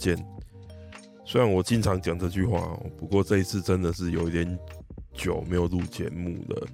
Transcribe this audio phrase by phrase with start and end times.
[0.00, 0.16] 见，
[1.26, 4.58] 虽然我经常讲这句话哦，不过这一次真的是有点
[5.12, 6.66] 久没有录节目了。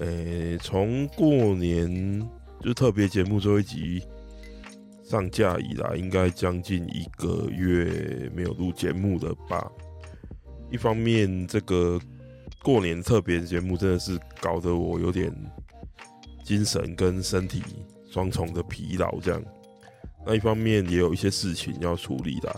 [0.00, 2.20] 诶，从过年
[2.60, 4.02] 就特别节目最后一集
[5.02, 9.66] 上架以来，应该将近一个月没有录节目了吧？
[10.70, 11.98] 一方面，这个
[12.62, 15.32] 过年特别节目真的是搞得我有点
[16.44, 17.62] 精神跟身体
[18.10, 19.42] 双重的疲劳，这样。
[20.26, 22.54] 那一方面也有一些事情要处理的。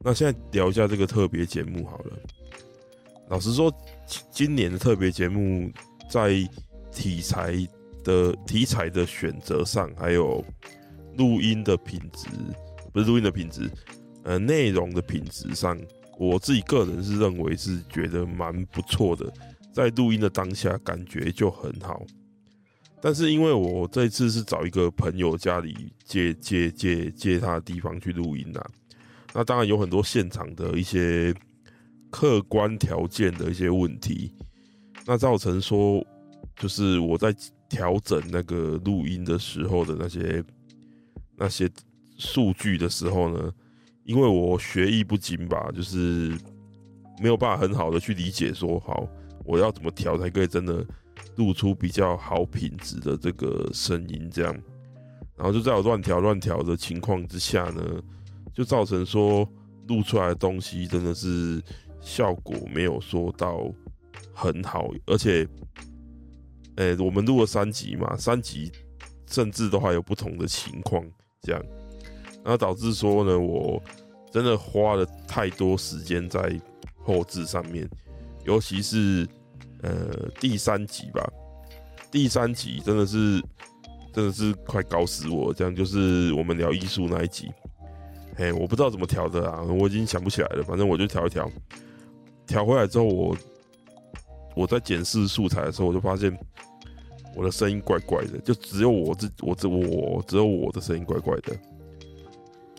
[0.00, 2.18] 那现在聊一下这个特别节目好了。
[3.28, 3.72] 老实说，
[4.30, 5.70] 今年的特别节目
[6.10, 6.34] 在
[6.92, 7.56] 题材
[8.04, 10.44] 的题材的选择上，还有
[11.16, 12.28] 录音的品质，
[12.92, 13.70] 不是录音的品质，
[14.24, 15.76] 呃，内容的品质上，
[16.18, 19.32] 我自己个人是认为是觉得蛮不错的。
[19.72, 22.02] 在录音的当下，感觉就很好。
[23.00, 28.70] 但是因为我这次是找一个朋友家里借借借借他的地方去录音啊，
[29.34, 31.32] 那当然有很多现场的一些
[32.10, 34.32] 客观条件的一些问题，
[35.04, 36.04] 那造成说
[36.56, 37.32] 就是我在
[37.68, 40.42] 调整那个录音的时候的那些
[41.36, 41.70] 那些
[42.16, 43.52] 数据的时候呢，
[44.04, 46.36] 因为我学艺不精吧，就是
[47.20, 49.06] 没有办法很好的去理解说好
[49.44, 50.84] 我要怎么调才可以真的。
[51.36, 54.54] 录出比较好品质的这个声音，这样，
[55.36, 57.82] 然后就在我乱调乱调的情况之下呢，
[58.54, 59.46] 就造成说
[59.86, 61.62] 录出来的东西真的是
[62.00, 63.70] 效果没有说到
[64.32, 65.46] 很好，而且，
[66.76, 68.72] 诶、我们录了三集嘛，三集
[69.26, 71.04] 甚至都还有不同的情况，
[71.42, 71.62] 这样，
[72.42, 73.82] 然后导致说呢，我
[74.32, 76.58] 真的花了太多时间在
[77.02, 77.86] 后置上面，
[78.44, 79.28] 尤其是。
[79.86, 81.24] 呃，第三集吧，
[82.10, 83.40] 第三集真的是，
[84.12, 85.54] 真的是快搞死我。
[85.54, 87.48] 这样就是我们聊艺术那一集，
[88.34, 90.64] 嘿，我不知道怎么调的啊，我已经想不起来了。
[90.64, 91.48] 反正我就调一调，
[92.48, 93.36] 调回来之后我，
[94.56, 96.36] 我在检视素材的时候，我就发现
[97.36, 101.56] 我的声音怪怪的，就只有我自我只我只有我的声音怪怪的。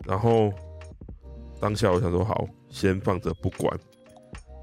[0.04, 0.52] 然后
[1.58, 3.74] 当下我想说，好，先放着不管。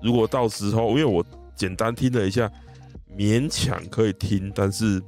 [0.03, 1.25] 如果到时候，因为我。
[1.55, 2.51] 简单听了一下，
[3.17, 5.01] 勉强可以听，但是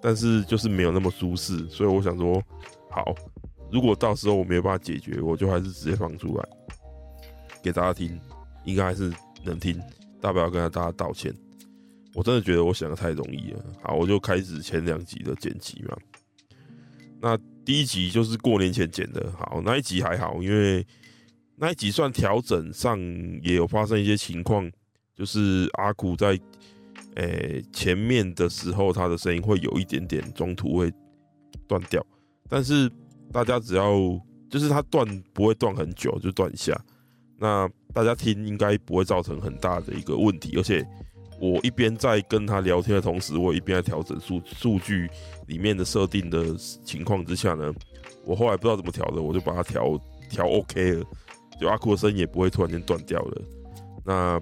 [0.00, 2.42] 但是就是没有那么舒适，所以我想说，
[2.90, 3.14] 好，
[3.72, 6.44] 如果到时候我没有办法解决，我就还是直接放出来
[7.62, 8.18] 给大家听，
[8.64, 9.12] 应该还是
[9.42, 9.80] 能听，
[10.20, 11.34] 大不了跟大家道歉。
[12.14, 15.96] 我真的觉得我想的太容易了，好，我就开始前两集的剪辑嘛。
[17.20, 20.86] 那第一集就是过年前剪的，好，那一集还好，因为
[21.56, 22.98] 那一集算调整上
[23.42, 24.70] 也有发生一些情况。
[25.16, 26.38] 就是阿古在
[27.16, 30.92] 诶、前面的时候，他的声音会有一点点中途会
[31.66, 32.04] 断掉，
[32.46, 32.90] 但是
[33.32, 33.94] 大家只要
[34.50, 36.78] 就是他断不会断很久，就断一下，
[37.38, 40.58] 那大家听应该不会造成很大的一个问题。
[40.58, 40.86] 而且
[41.40, 45.08] 我一边在跟他聊天的同时，我一边在调整数数据
[45.46, 46.54] 里面的设定的
[46.84, 47.72] 情况之下呢，
[48.26, 49.98] 我后来不知道怎么调的，我就把它调
[50.28, 51.04] 调 OK 了，
[51.58, 53.42] 就阿苦的声音也不会突然间断掉了。
[54.04, 54.38] 那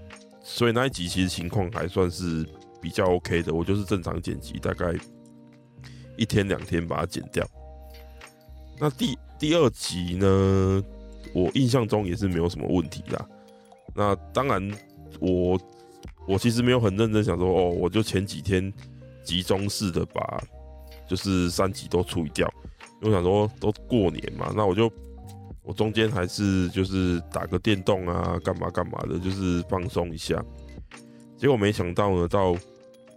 [0.47, 2.47] 所以那一集其实情况还算是
[2.81, 4.93] 比较 OK 的，我就是正常剪辑，大概
[6.19, 7.44] 一天两天把它剪掉。
[8.78, 10.85] 那第第二集呢，
[11.32, 13.26] 我印象中也是没有什么问题啦。
[13.94, 14.70] 那当然
[15.19, 15.58] 我，
[16.29, 18.70] 我其实没有很认真想说，哦，我就前几天
[19.25, 20.44] 集中式的把
[21.08, 22.46] 就是三集都处理掉，
[23.00, 24.93] 因为想说都过年嘛，那我就。
[25.64, 30.44] 我中间还是就是打个电动啊，干嘛干嘛的，就是放松一下。
[31.38, 32.55] 结果没想到呢，到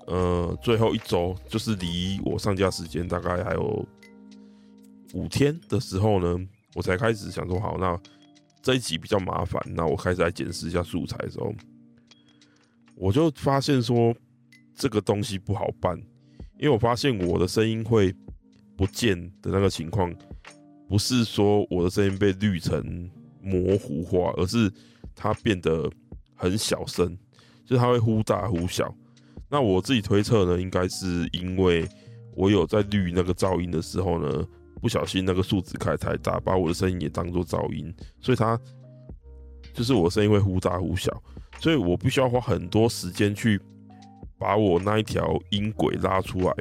[0.05, 3.85] 呃最后一周，就是离我上架时间大概还有
[5.13, 7.99] 五天的时候呢，我才开始想说，好，那
[8.61, 11.53] 这一集比较麻烦，那我开始来检视一下素材的时候，
[12.95, 14.15] 我就发现说
[14.73, 15.97] 这个东西不好办，
[16.57, 18.15] 因为我发现我的声音会
[18.77, 20.15] 不见的那个情况。
[20.87, 23.09] 不是说我的声音被滤成
[23.41, 24.71] 模糊化，而是
[25.15, 25.89] 它变得
[26.35, 27.17] 很小声，
[27.65, 28.93] 就是它会忽大忽小。
[29.49, 31.87] 那我自己推测呢，应该是因为
[32.35, 34.47] 我有在滤那个噪音的时候呢，
[34.81, 38.59] 不小心那个数值开太大，把我的声音也当做噪音，所以它
[39.73, 41.11] 就是我声音会忽大忽小，
[41.59, 43.59] 所以我必须要花很多时间去
[44.37, 46.53] 把我那一条音轨拉出来，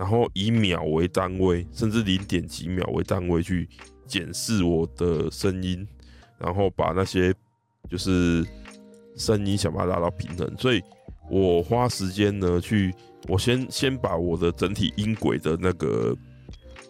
[0.00, 3.68] 然后以秒为单位，甚至零点几秒为单位去
[4.06, 5.86] 检视我的声音，
[6.38, 7.34] 然后把那些
[7.86, 8.42] 就是
[9.14, 10.82] 声音想把它拉到平衡，所以。
[11.32, 12.92] 我花时间呢，去
[13.28, 16.12] 我先先把我的整体音轨的那个，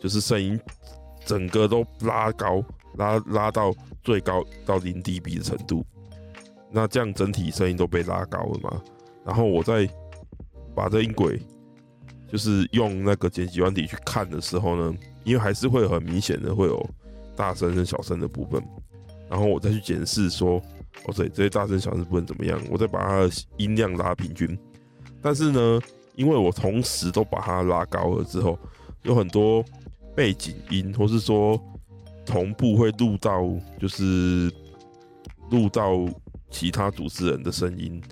[0.00, 0.58] 就是声音
[1.26, 2.64] 整个都拉高，
[2.96, 3.70] 拉拉到
[4.02, 5.84] 最高到零 dB 的程度，
[6.70, 8.82] 那这样整体声音都被拉高了嘛。
[9.26, 9.86] 然后我再
[10.74, 11.38] 把这音轨，
[12.30, 14.94] 就是用那个剪辑软体去看的时候呢，
[15.24, 16.84] 因为还是会很明显的会有
[17.36, 18.62] 大声跟小声的部分，
[19.28, 20.62] 然后我再去检视说。
[21.04, 24.58] 哦，对，这些大声小声部分怎么样，我再把它的音量拉平均。
[25.22, 25.80] 但是呢，
[26.16, 28.58] 因为我同时都把它拉高了之后，
[29.04, 29.64] 有很多
[30.16, 31.58] 背景音，或是说
[32.26, 33.48] 同步会录到，
[33.78, 34.52] 就是
[35.50, 36.06] 录到
[36.50, 38.02] 其他主持人的声音，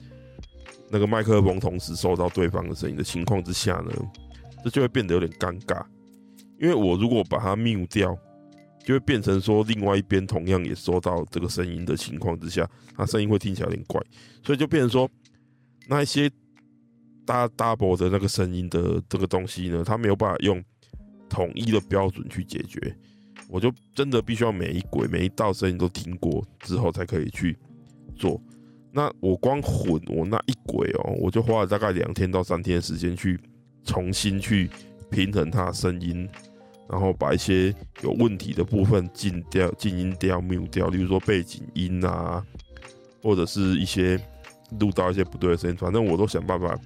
[0.91, 3.93] 那个麦克风同时收到对方的声音的情况之下呢，
[4.65, 5.85] 这就会变得有点尴尬。
[6.61, 8.19] 因为我如果把它 mute 掉。
[8.85, 14.01] 就会变成说，另外一边同样也收到这个声音的情况之下，它声音会听起来有点怪，
[14.43, 15.11] 所以就变成说，
[15.89, 16.31] 那一些
[17.27, 20.65] double 的那个声音的这个东西呢，它没有办法用
[21.29, 22.97] 统一的标准去解决。
[23.51, 27.59] 我就真的必须要每一轨每一道声音都听过之后才可以去
[28.17, 28.41] 做。
[28.99, 33.39] 那我光混我那一轨哦，我就花了大概两天到三天的时间去
[33.85, 34.69] 重新去
[35.09, 36.29] 平衡它的声音。
[36.91, 37.73] 然后把一些
[38.03, 42.45] 有问题的部分禁掉、静音掉、mute 掉，例如说背景音啊，
[43.23, 44.19] 或者是一些
[44.81, 46.77] 录到一些不对的声音，反正我都想办法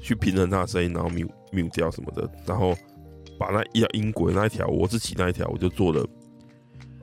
[0.00, 2.74] 去平衡它的声音，然后 mute mute 掉什么的，然后
[3.38, 6.04] 把那一条音轨那一条我自己那一条，我就做了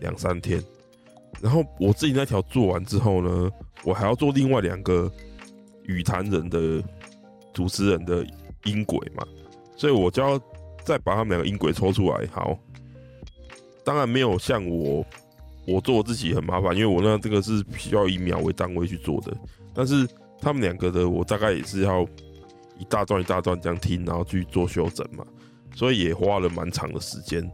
[0.01, 0.61] 两三天。
[1.39, 3.49] 然后我自己那条做完之后呢，
[3.83, 5.11] 我还要做另外两个
[5.83, 6.83] 与谈人的
[7.53, 8.25] 主持人的
[8.65, 9.23] 音轨嘛，
[9.77, 10.41] 所以我就要。
[10.83, 12.57] 再把他们两个音轨抽出来，好。
[13.85, 15.05] 当然没有像我，
[15.67, 19.31] 我做我自己很麻烦，因为我那这个是需要以秒为单位去做的。
[19.75, 20.07] 但是
[20.39, 22.01] 他们两个的，我大概也是要
[22.79, 25.23] 一大段一大段这样听，然后去做修整嘛，
[25.75, 27.47] 所以也花了蛮长的时间，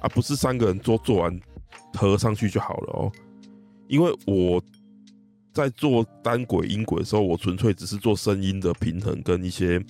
[0.00, 1.40] 而不是三个人做做完
[1.94, 3.12] 合上去就好了哦。
[3.88, 4.62] 因为我
[5.52, 9.84] 在做单轨音轨的时候，我纯粹只是做声音的平衡跟一些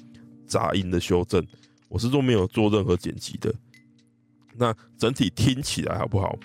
[0.46, 1.44] 杂音的修正。
[1.88, 3.54] 我是做没有做任何剪辑的，
[4.56, 6.38] 那整体听起来好不好？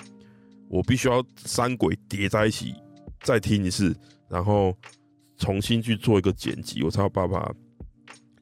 [0.68, 2.75] 我必须要三轨叠在一起
[3.21, 3.95] 再听一次，
[4.27, 4.75] 然后
[5.38, 7.56] 重新去做一个剪辑，我才有办法，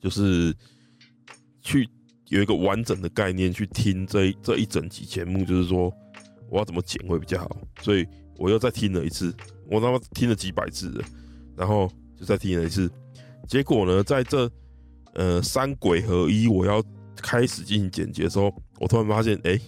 [0.02, 0.52] 就是
[1.62, 1.88] 去
[2.30, 5.94] 有一个完整的概念去听这这一整集节目，就是说
[6.50, 7.58] 我要怎么剪会比较好。
[7.82, 8.08] 所以
[8.38, 9.34] 我又再听了一次，
[9.70, 11.06] 我他妈听了几百次了，
[11.56, 12.92] 然后就再听了一次，
[13.48, 14.50] 结果呢，在这
[15.14, 16.84] 呃三轨合一，我要。
[17.22, 19.60] 开始进行剪辑的时候，我突然发现，哎、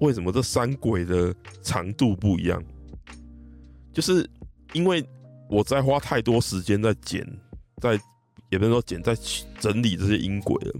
[0.00, 2.60] 为什么这三轨的长度不一样？
[3.92, 4.28] 就是
[4.72, 5.06] 因为
[5.48, 7.24] 我在花太多时间在剪，
[7.80, 7.92] 在
[8.50, 9.14] 也不能说剪，在
[9.60, 10.74] 整理这些音轨了。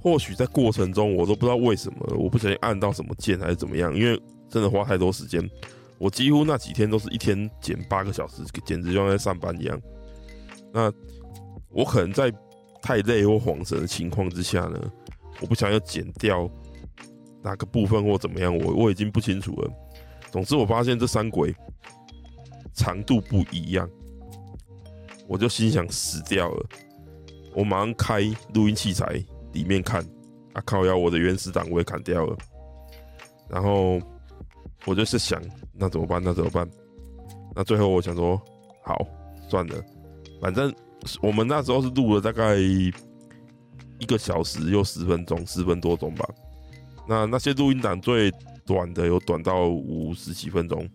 [0.00, 5.48] 或许在过程中，我都不知道为什么，我不小心按到什么键还是怎么样，因为真的花太多时间。
[5.98, 9.80] 我几乎那几天都是一天剪八个小时，简直就像在上班一样。
[10.72, 10.92] 那
[11.68, 12.32] 我可能在。
[12.82, 14.92] 太累或恍神的情况之下呢，
[15.42, 16.50] 我不想要剪掉
[17.42, 19.70] 哪个部分或怎么样，我我已经不清楚了。
[20.32, 21.54] 总之，我发现这三轨
[22.72, 23.86] 长度不一样，
[25.28, 26.66] 我就心想死掉了。
[27.54, 28.22] 我马上开
[28.54, 30.04] 录音器材里面看，
[30.52, 30.84] 啊靠！
[30.84, 32.36] 要我的原始档我也砍掉了。
[33.48, 34.00] 然后
[34.86, 35.42] 我就是想，
[35.72, 36.22] 那怎么办？
[36.22, 36.68] 那怎么办？
[37.54, 38.40] 那最后我想说，
[38.84, 39.06] 好，
[39.48, 39.84] 算了，
[40.40, 40.74] 反正。
[41.22, 42.92] 我们那时候是录了大概一
[44.06, 46.28] 个小时又十分钟，十分多钟吧。
[47.08, 48.30] 那那些录音档最
[48.66, 50.86] 短的有短到五十几分钟。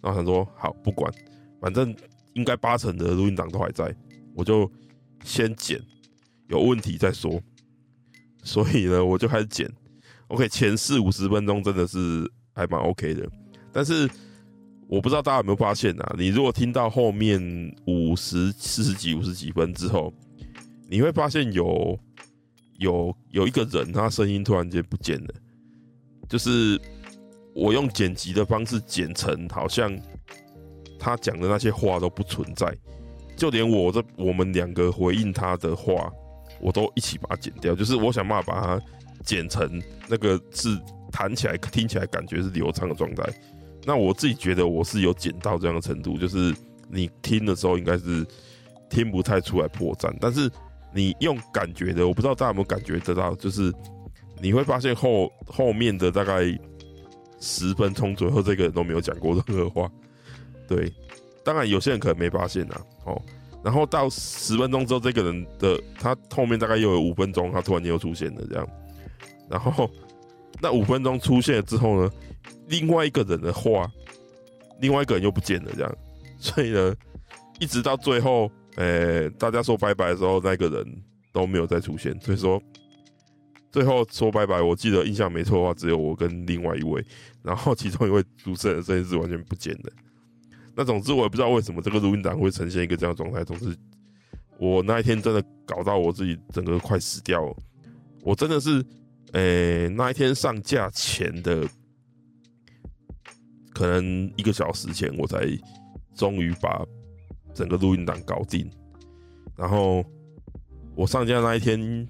[0.00, 1.12] 然后他说：“好，不管，
[1.60, 1.94] 反正
[2.32, 3.94] 应该八成的录音档都还在，
[4.34, 4.66] 我就
[5.24, 5.78] 先剪，
[6.48, 7.38] 有问题再说。”
[8.44, 9.68] 所以呢，我就开始剪。
[10.28, 13.28] OK，前四五十分钟真的是还蛮 OK 的，
[13.72, 14.08] 但是。
[14.86, 16.14] 我不知道大家有没有发现啊？
[16.16, 17.40] 你如果听到后面
[17.86, 20.12] 五十四十几、五十几分之后，
[20.90, 21.98] 你会发现有
[22.76, 25.34] 有有一个人，他声音突然间不见了。
[26.28, 26.78] 就是
[27.54, 29.98] 我用剪辑的方式剪成，好像
[30.98, 32.72] 他讲的那些话都不存在，
[33.38, 36.12] 就连我这我们两个回应他的话，
[36.64, 37.74] 我都一起把它剪掉。
[37.74, 38.84] 就是我想办法把它
[39.22, 40.76] 剪成那个是
[41.12, 43.22] 弹起来听起来感觉是流畅的状态。
[43.84, 46.54] 那我自己觉得我是有剪到这样的程度，就是
[46.88, 48.26] 你听的时候应该是
[48.88, 50.50] 听不太出来破绽，但是
[50.94, 53.70] 你用感觉的，我不知道大家有没有感觉得到，就是
[54.40, 56.44] 你会发现后后面的大概
[57.40, 59.90] 十分钟左右，这个人都没有讲过任何话。
[60.66, 60.90] 对，
[61.44, 63.20] 当然有些人可能没发现呐，哦，
[63.64, 68.68] 然后到十分钟之后，这个人的他后面大概又有五分钟，他突然间又出现了这样，
[69.48, 69.90] 然后
[70.60, 72.10] 那五分钟出现了之后呢，
[72.68, 73.90] 另外一个人的话，
[74.80, 75.96] 另外一个人又不见了这样，
[76.38, 76.94] 所以呢，
[77.58, 81.02] 一直到最后，呃，大家说拜拜的时候，那个人
[81.32, 82.62] 都没有再出现，所以说
[83.72, 87.02] 最后说拜拜，我记得印象没错的话，只有我跟另外一位，
[87.42, 89.90] 然后其中一位主持人的声音是完全不见的。
[90.76, 93.44] 那总之我也不知道为什么这个录音档会呈现一个这样的状态。
[93.44, 93.76] 总之，
[94.58, 97.56] 我那一天真的搞到我自己整个快死掉了。
[98.22, 98.84] 我真的是，
[99.34, 101.64] 诶、那一天上架前的
[103.72, 105.46] 可能一个小时前，我才
[106.14, 106.84] 终于把
[107.54, 108.68] 整个录音档搞定。
[109.56, 110.04] 然后
[110.96, 112.08] 我上架那一天，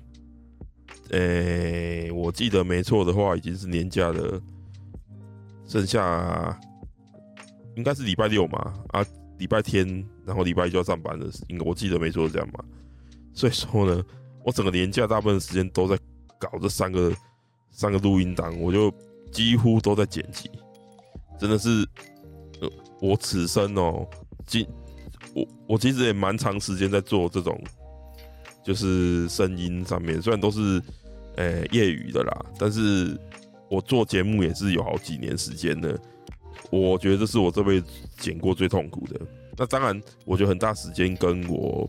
[1.11, 4.41] 诶、我记得没错的话，已经是年假的
[5.67, 6.59] 剩下。
[7.77, 9.05] 应该是礼拜六嘛，啊，
[9.39, 9.87] 礼拜天，
[10.25, 12.65] 然后礼拜一就要上班了，应该我记得没错是这样嘛。
[13.33, 14.05] 所以说呢，
[14.45, 15.99] 我整个年假大部分时间都在
[16.39, 17.13] 搞这三个
[17.71, 18.93] 三个录音档，我就
[19.33, 20.49] 几乎都在剪辑，
[21.39, 21.85] 真的是，
[22.61, 24.09] 呃，我此生哦，
[24.47, 24.65] 今
[25.35, 27.61] 我我其实也蛮长时间在做这种，
[28.65, 30.81] 就是声音上面，虽然都是
[31.37, 33.19] 诶、欸、业余的啦，但是
[33.69, 35.99] 我做节目也是有好几年时间的。
[36.71, 37.87] 我觉得这是我这辈子
[38.19, 39.21] 剪过最痛苦的。
[39.57, 41.89] 那当然，我觉得很大时间跟我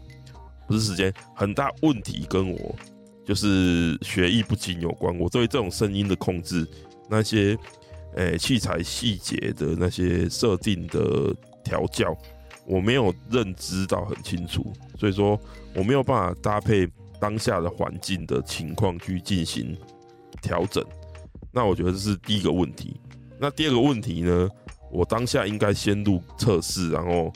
[0.68, 2.76] 不是时间，很大问题跟我
[3.26, 5.18] 就是学艺不精有关。
[5.18, 6.68] 我对这种声音的控制，
[7.10, 7.58] 那些
[8.16, 12.16] 诶、器材细节的那些设定的调教，
[12.68, 15.40] 我没有认知到很清楚，所以说
[15.74, 16.88] 我没有办法搭配
[17.20, 19.76] 当下的环境的情况去进行
[20.42, 20.86] 调整。
[21.52, 22.96] 那我觉得这是第一个问题。
[23.40, 24.50] 那第二个问题呢？
[24.92, 27.34] 我当下应该先录测试，然后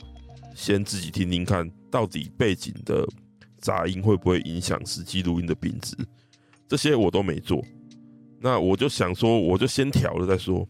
[0.54, 3.06] 先自己听听看，到底背景的
[3.58, 5.94] 杂音会不会影响实际录音的品质？
[6.66, 7.62] 这些我都没做。
[8.40, 10.66] 那我就想说，我就先调了再说。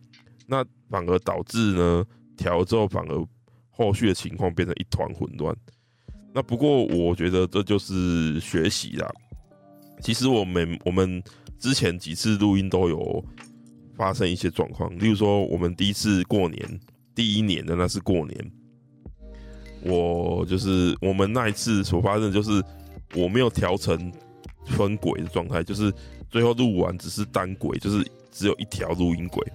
[0.48, 2.04] 那反而导致呢，
[2.36, 3.26] 调了之后反而
[3.68, 5.54] 后续的情况变成一团混乱。
[6.34, 9.08] 那不过我觉得这就是学习啦。
[10.00, 11.22] 其实我们我们
[11.58, 13.24] 之前几次录音都有。
[14.00, 16.80] 发生一些状况，例如说，我们第一次过年，
[17.14, 18.52] 第一年的那是过年，
[19.82, 22.64] 我就是我们那一次所发生的就是
[23.14, 24.10] 我没有调成
[24.68, 25.92] 分轨的状态，就是
[26.30, 29.46] 最后录完只是单轨，就是只有一条录音轨，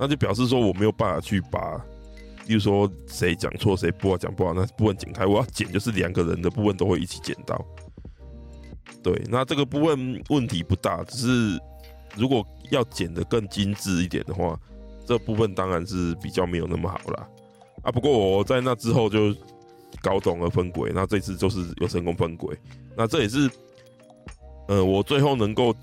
[0.00, 1.76] 那就表示说我没有办法去把，
[2.48, 7.64] 例如说谁讲错谁不好讲不好，那部分剪开，我要剪就是两个人的部分都会一起剪到。
[9.00, 11.60] 对，那这个部分问题不大，只是。
[12.16, 14.58] 如果要剪得更精致一点的话，
[15.06, 17.28] 这部分当然是比较没有那么好啦。
[17.82, 17.92] 啊。
[17.92, 19.34] 不过我在那之后就
[20.00, 22.56] 搞懂了分轨，那这次就是有成功分轨。
[22.96, 23.50] 那这也是，
[24.68, 25.74] 呃，我最后能够，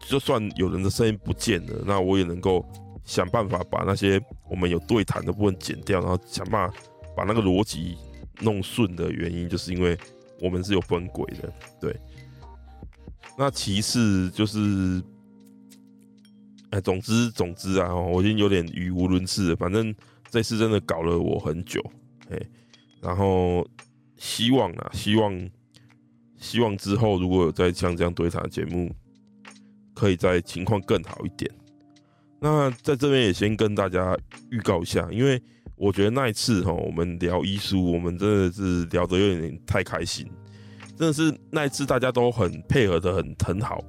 [0.00, 2.64] 就算有人的声音不见了，那我也能够
[3.04, 6.76] 想办法把那些我们有对谈的部分剪掉，然后想办法
[7.16, 7.96] 把那个逻辑
[8.40, 9.96] 弄顺的原因，就是因为
[10.40, 11.52] 我们是有分轨的。
[11.80, 11.96] 对。
[13.38, 15.02] 那其次就是。
[16.70, 19.56] 哎，总之总之啊，我已经有点语无伦次了。
[19.56, 19.94] 反正
[20.30, 21.82] 这次真的搞了我很久，
[22.30, 22.40] 哎，
[23.00, 23.66] 然后
[24.16, 25.50] 希望啊，希望
[26.36, 28.94] 希望之后如果有再像这样对谈的节目，
[29.94, 31.50] 可以在情况更好一点。
[32.38, 34.16] 那在这边也先跟大家
[34.50, 35.42] 预告一下，因为
[35.76, 40.26] 我觉得那一次哈，我们聊医书，我们真的是聊得有点太开心，
[40.96, 43.84] 真的是那一次大家都很配合得很很好。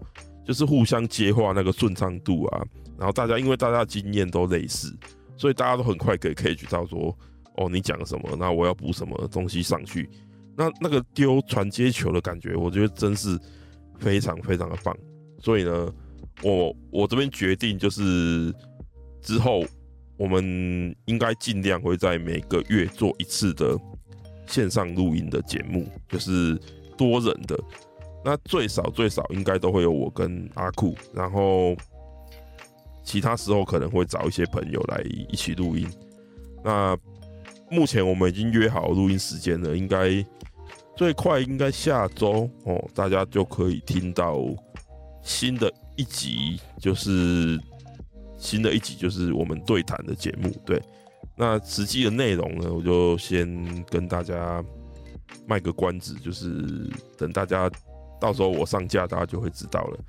[0.51, 2.61] 就是互相接话那个顺畅度啊，
[2.97, 4.93] 然后大家因为大家的经验都类似，
[5.37, 7.17] 所以大家都很快可以 catch 到说，
[7.55, 10.09] 哦，你讲什么，那我要补什么东西上去，
[10.57, 13.39] 那那个丢传接球的感觉，我觉得真是
[13.97, 14.93] 非常非常的棒。
[15.39, 15.93] 所以呢，
[16.43, 18.53] 我我这边决定就是
[19.21, 19.63] 之后
[20.17, 23.79] 我们应该尽量会在每个月做一次的
[24.47, 26.59] 线上录音的节目，就是
[26.97, 27.57] 多人的。
[28.23, 31.75] 那最少最少应该都会有我跟阿酷，然后
[33.03, 35.87] 其他时候可能会找一些朋友来一起录音。
[36.63, 36.97] 那
[37.69, 40.23] 目前我们已经约好录音时间了，应该
[40.95, 44.37] 最快应该下周哦，大家就可以听到
[45.23, 47.59] 新的一集，就是
[48.37, 50.51] 新的一集就是我们对谈的节目。
[50.63, 50.79] 对，
[51.35, 54.63] 那实际的内容呢，我就先跟大家
[55.47, 56.47] 卖个关子，就是
[57.17, 57.67] 等大家
[58.21, 59.99] 到时候我上架，大家就会知道了。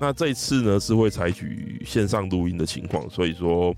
[0.00, 3.74] 那这次呢，是会采取线上录音的情况，所以说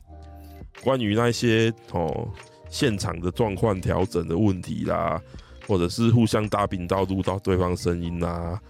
[0.82, 2.28] 关于那些哦。
[2.70, 5.22] 现场的状况调整的问题啦，
[5.64, 8.60] 或者是互相大频道录到对方声音啦，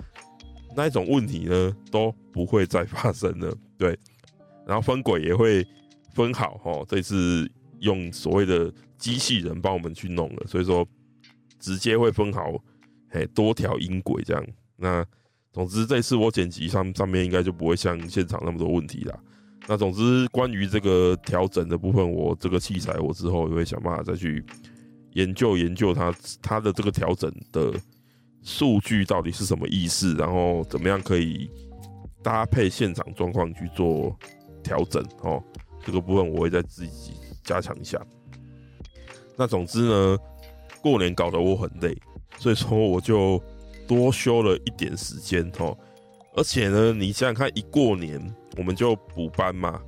[0.76, 3.56] 那一种问题呢都不会再发生了。
[3.78, 3.98] 对，
[4.66, 5.66] 然后分轨也会
[6.12, 7.50] 分好哦，这次
[7.80, 10.86] 用所谓的机器人帮我们去弄了，所以说
[11.58, 12.52] 直接会分好，
[13.08, 14.46] 嘿，多条音轨这样。
[14.84, 15.02] 那
[15.50, 19.18] 总之这次我剪辑上上面应该就不会像现场那么多问题啦。
[19.66, 24.44] 那总之，关于这个调整的部分，我这个器材我之后也会想办法再去
[25.14, 27.72] 研究研究它它的这个调整的
[28.42, 31.48] 数据到底是什么意思，然后怎么样可以
[32.22, 34.14] 搭配现场状况去做
[34.62, 35.42] 调整哦。
[35.86, 37.98] 这个部分我会再自己加强一下。
[39.34, 40.18] 那总之呢，
[40.82, 41.96] 过年搞得我很累，
[42.38, 43.42] 所以说我就
[43.86, 45.76] 多休了一点时间哦。
[46.36, 48.34] 而且呢，你想想看，一过年。
[48.56, 49.82] 我们就补班嘛，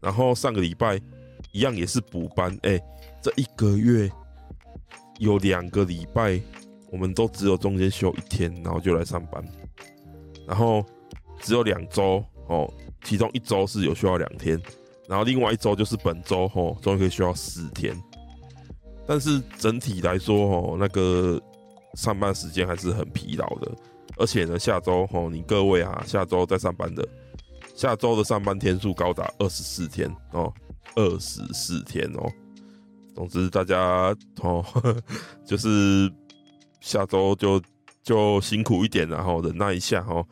[0.00, 0.98] 然后上个礼拜
[1.52, 2.80] 一样也是补班，哎、
[3.20, 4.10] 这一个月
[5.18, 6.40] 有两个礼拜，
[6.90, 9.44] 我们都只有中间休一天，然后就来上班，
[10.46, 10.82] 然后
[11.42, 12.72] 只有两周哦，
[13.04, 14.58] 其中一周是有需要两天，
[15.06, 17.94] 然后另外一周就是本周哦，终于可以需要四天，
[19.06, 21.38] 但是整体来说哦，那个
[21.96, 23.72] 上班时间还是很疲劳的，
[24.16, 27.06] 而且呢，下周哦，你各位啊，下周在上班的。
[27.74, 30.52] 下周的上班天数高达二十四天哦，
[30.94, 32.30] 二十四天哦。
[33.14, 34.64] 总之，大家哦，
[35.44, 36.10] 就是
[36.80, 37.60] 下周就
[38.02, 40.26] 就辛苦一点，然后忍耐一下哦。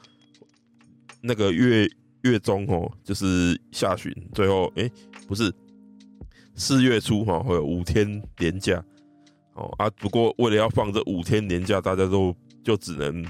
[1.20, 1.88] 那个月
[2.22, 4.92] 月中哦，就是下旬，最后哎、欸，
[5.26, 5.52] 不是
[6.54, 8.82] 四月初哈，会有五天连假
[9.54, 9.90] 哦啊。
[9.90, 13.24] 不过为了要放这五天年假，大家都就只能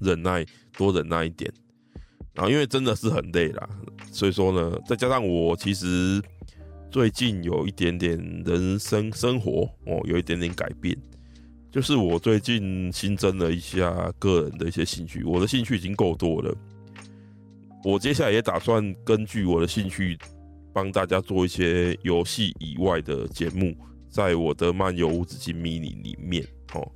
[0.00, 0.44] 忍耐，
[0.76, 1.52] 多忍耐一点。
[2.34, 3.68] 然后因为真的是很累啦，
[4.10, 6.18] 所以说呢，再加上我其实
[6.90, 10.96] 最近有一点点人生生活哦，有一点点改变，
[11.70, 16.56] 就是我最近新增了一下个人的一些兴趣，我的兴趣已经够多了，
[17.84, 20.18] 我接下来也打算根据我的兴趣
[20.72, 23.76] 帮大家做一些游戏以外的节目，
[24.12, 26.86] 在我的漫游无止境 mini 里面哦，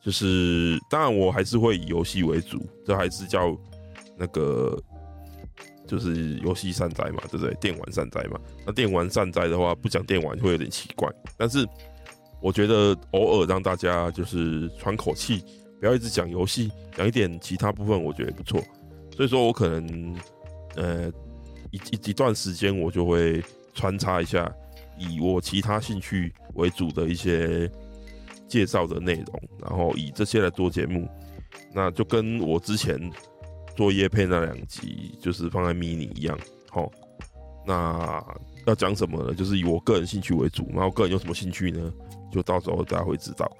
[0.00, 3.58] 就是当然我还是会以游戏为主，这还是叫。
[4.14, 4.78] 那个
[5.86, 7.52] 就是游戏善哉嘛，对不对？
[7.54, 8.38] 电玩善哉嘛。
[8.64, 11.10] 那电玩善哉的话，不讲电玩会有点奇怪。
[11.36, 11.66] 但是
[12.40, 15.42] 我觉得偶尔让大家就是喘口气，
[15.80, 18.62] 不要一直讲游戏，讲一点其他部分，我觉得也不错。
[19.16, 20.16] 所以说我可能
[20.76, 21.08] 呃
[21.70, 24.54] 一一一段时间，我就会穿插一下
[24.96, 27.70] 以我其他兴趣为主的一些
[28.48, 31.08] 介绍的内容，然后以这些来做节目。
[31.74, 33.10] 那就跟我之前。
[33.74, 36.92] 做业配那两集就是放在 mini 一样，好，
[37.66, 38.22] 那
[38.66, 39.34] 要讲什么呢？
[39.34, 41.90] 就是以我个人兴趣为主，然后个人有什么兴趣呢？
[42.30, 43.50] 就到时候大家会知道。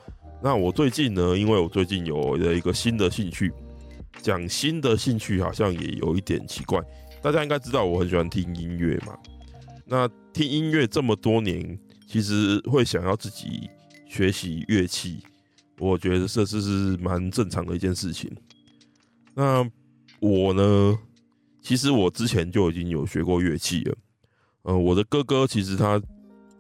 [0.43, 3.51] 那我最近呢，因为我最近有了一个新的兴趣，
[4.21, 6.79] 讲新的兴趣好像也有一点奇怪。
[7.23, 9.17] 大家应该知道我很喜欢听音乐嘛，
[9.93, 13.69] 那听音乐这么多年，其实会想要自己
[14.07, 15.23] 学习乐器，
[15.79, 18.35] 我觉得这是是蛮正常的一件事情。
[19.35, 19.71] 那
[20.19, 20.99] 我呢，
[21.61, 23.95] 其实我之前就已经有学过乐器了。
[24.63, 26.01] 呃，我的哥哥其实他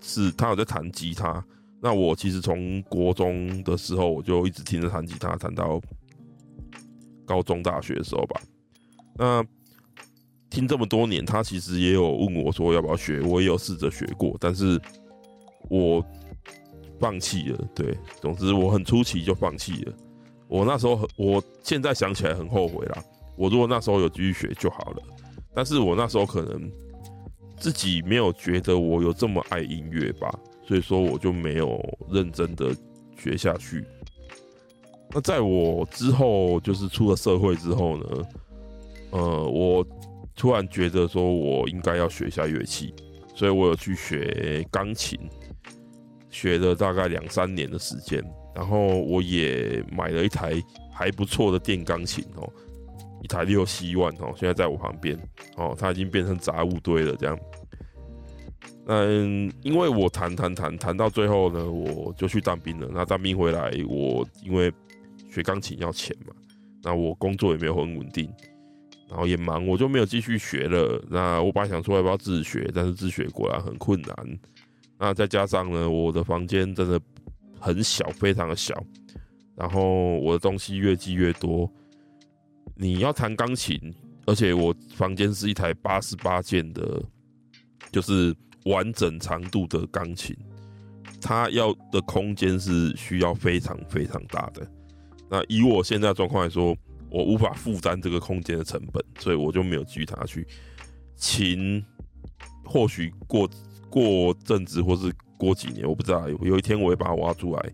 [0.02, 1.42] 是他有在弹吉他。
[1.80, 5.80] 那我其实从国中的时候我就一直听着弹吉他，弹到
[7.24, 8.42] 高中、大学的时候吧。
[9.16, 9.42] 那
[10.52, 14.78] 听这么多年，他其实也有问我说要不要学，我也有试着学过，但是
[15.70, 16.04] 我
[17.00, 17.58] 放弃了。
[17.74, 19.92] 对，总之我很初期就放弃了。
[20.48, 23.02] 我那时候很，我现在想起来很后悔啦。
[23.34, 25.02] 我如果那时候有继续学就好了，
[25.54, 26.70] 但是我那时候可能
[27.56, 30.30] 自己没有觉得我有这么爱音乐吧，
[30.68, 32.76] 所以说我就没有认真的
[33.16, 33.82] 学下去。
[35.14, 38.04] 那在我之后，就是出了社会之后呢，
[39.12, 39.86] 呃，我
[40.34, 42.94] 突然觉得说我应该要学一下乐器，
[43.34, 45.18] 所以我有去学钢琴，
[46.30, 48.22] 学了大概两三年的时间，
[48.54, 50.54] 然后我也买了一台
[50.92, 52.50] 还不错的电钢琴哦。
[53.22, 55.16] 一台六七万哦，现在在我旁边
[55.56, 57.38] 哦，它已经变成杂物堆了这样。
[58.86, 62.88] 嗯，因为我弹弹弹弹到最后呢，我就去当兵了。
[62.92, 64.72] 那当兵回来，我因为
[65.30, 66.34] 学钢琴要钱嘛，
[66.82, 68.28] 那我工作也没有很稳定，
[69.12, 71.04] 然后也忙，我就没有继续学了。
[71.10, 74.38] 那我本来想说要不要自学，但是自学果然很困难。
[74.98, 76.98] 那再加上呢，我的房间真的
[77.60, 78.74] 很小，非常的小，
[79.54, 81.70] 然后我的东西越积越多。
[82.74, 83.78] 你要弹钢琴，
[84.24, 87.02] 而且我房间是一台八十八键的，
[87.90, 90.34] 就是完整长度的钢琴，
[91.20, 94.66] 它要的空间是需要非常非常大的。
[95.28, 96.74] 那以我现在状况来说，
[97.12, 100.46] 我无法负担这个空间的成本，所以我就没有继续弹下去。
[101.14, 101.84] 琴
[102.64, 103.48] 或许过
[103.90, 106.26] 过阵子，或是过几年，我不知道。
[106.28, 107.72] 有一天我会把它挖出来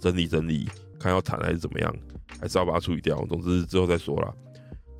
[0.00, 1.94] 整理整理，看要弹还是怎么样，
[2.40, 3.16] 还是要把它处理掉。
[3.26, 4.34] 总之之后再说啦，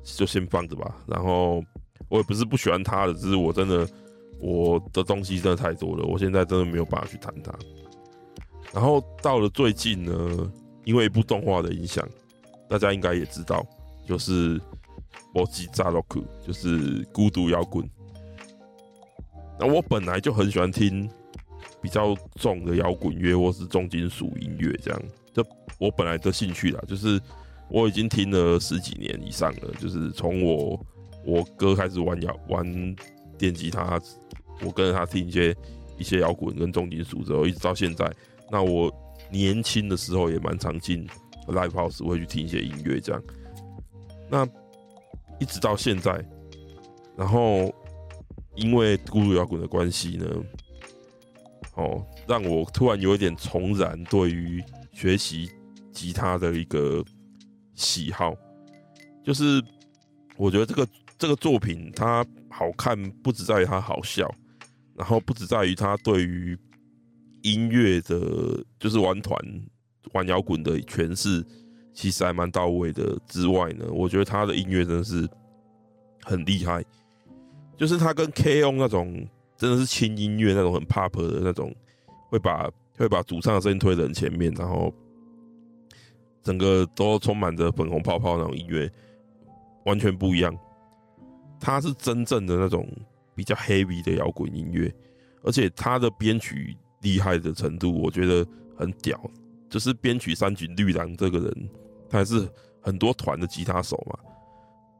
[0.03, 0.95] 就先放着吧。
[1.05, 1.61] 然后
[2.07, 3.85] 我也不是不喜欢它的，只是我真的
[4.39, 7.53] 我的东西真的太多了，我现在真的没有办法去弹它。
[8.73, 10.51] 然后到了最近呢。
[10.83, 12.03] 因为一部动画的影响，
[12.67, 13.63] 大家应该也知道，
[14.10, 14.58] 就是《
[15.32, 17.88] ボッチザロック》，就是孤独摇滚。
[19.58, 21.08] 那我本来就很喜欢听
[21.80, 25.44] 比较重的摇滚乐或是重金属音乐，这样，就
[25.78, 27.20] 我本来的兴趣啦，就是
[27.68, 30.86] 我已经听了十几年以上了，就是从我
[31.24, 32.96] 我哥开始玩摇玩
[33.38, 34.00] 电吉他，
[34.62, 35.56] 我跟着他听一些
[35.98, 38.10] 一些摇滚跟重金属之后，一直到现在，
[38.50, 38.92] 那我。
[39.28, 41.04] 年轻的时候也蛮常进
[41.48, 43.20] live house，会去听一些音乐这样。
[44.31, 44.47] 那
[45.39, 46.25] 一直到现在，
[47.17, 47.71] 然后
[48.55, 50.25] 因为孤独摇滚的关系呢，
[51.75, 54.63] 哦，让我突然有一点重燃对于
[54.93, 55.51] 学习
[55.91, 57.03] 吉他的一个
[57.75, 58.33] 喜好。
[59.23, 59.61] 就是
[60.37, 60.87] 我觉得这个
[61.19, 64.33] 这个作品它好看，不只在于它好笑，
[64.95, 66.57] 然后不只在于它对于。
[67.43, 69.35] 音乐的，就是玩团、
[70.13, 71.43] 玩摇滚的诠释，
[71.93, 73.17] 其实还蛮到位的。
[73.27, 75.27] 之外呢，我觉得他的音乐真的是
[76.23, 76.83] 很厉害。
[77.77, 78.71] 就是他跟 K.O.
[78.73, 79.27] 那种
[79.57, 81.73] 真的是轻音乐那种很 pop 的那种，
[82.29, 84.93] 会把会把主唱的声音推得很前面，然后
[86.43, 88.91] 整个都充满着粉红泡泡那种音乐，
[89.85, 90.55] 完全不一样。
[91.59, 92.87] 他是真正的那种
[93.35, 94.93] 比较 heavy 的摇滚音乐，
[95.43, 96.77] 而且他的编曲。
[97.01, 98.45] 厉害的程度，我觉得
[98.77, 99.19] 很屌。
[99.71, 101.69] 就是编曲三井绿郎这个人，
[102.09, 102.47] 他还是
[102.81, 104.19] 很多团的吉他手嘛，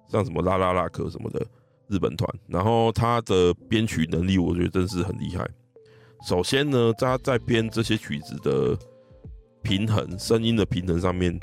[0.08, 1.46] 像什么拉拉拉克什么的
[1.88, 2.28] 日本团。
[2.48, 5.46] 然后他的编曲能力，我觉得真是很厉害。
[6.26, 8.78] 首先呢，他在编这些曲子的
[9.62, 11.38] 平衡、声音的平衡上面，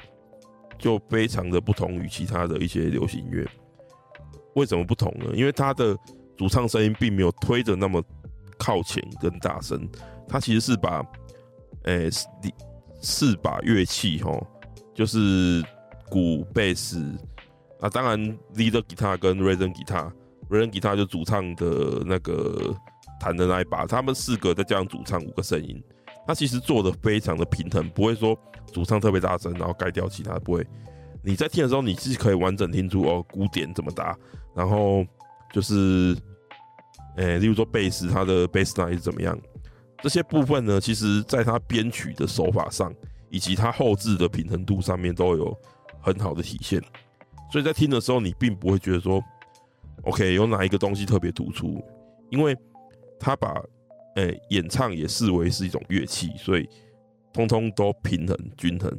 [0.79, 3.47] 就非常的不同于其他的一些流行乐。
[4.55, 5.27] 为什么不同呢？
[5.35, 5.95] 因为他的
[6.35, 8.03] 主唱声音并没有推的那么
[8.57, 9.87] 靠前跟大声。
[10.27, 11.05] 他其实是把，
[11.83, 12.27] 诶，四
[13.01, 14.45] 四把乐器齁，
[14.95, 15.65] 就是
[16.09, 17.17] 鼓、贝斯，
[17.81, 18.19] 啊，当然
[18.55, 22.75] leader guitar 跟 rhythm guitar，rhythm guitar 就主唱的那个
[23.21, 25.83] 弹的那一把，他们四个再加上主唱五个声音，
[26.27, 28.37] 他其实做的非常的平衡，不会说
[28.73, 30.67] 主唱特别大声，然后盖掉其他不会。
[31.23, 34.17] 你在听的时候，你是可以完整听出哦鼓点怎么打，
[34.55, 35.05] 然后
[35.53, 36.17] 就是，
[37.17, 39.39] 诶，例如说贝斯，它的 bass line 是怎么样。
[40.01, 42.95] 这些部分呢，其实在他编曲的手法上，
[43.31, 45.57] 以及他后置的平衡度上面都有
[46.01, 46.81] 很好的体现。
[47.51, 49.21] 所以在听的时候，你并不会觉得说
[50.05, 51.85] ，OK，有哪一个东西特别突出，
[52.31, 52.57] 因为
[53.19, 53.61] 他把
[54.15, 56.69] 诶、演唱也视为是一种乐器，所以
[57.33, 58.97] 通通都平衡均衡。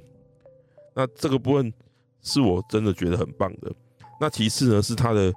[0.93, 1.73] 那这个部分
[2.21, 3.71] 是我真的觉得很棒的。
[4.19, 5.31] 那其次呢，是他的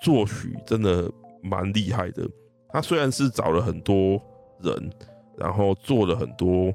[0.00, 1.10] 作曲真的
[1.42, 2.28] 蛮厉害的。
[2.68, 4.22] 他虽然是找了很多。
[4.62, 4.90] 人，
[5.36, 6.72] 然后做了很多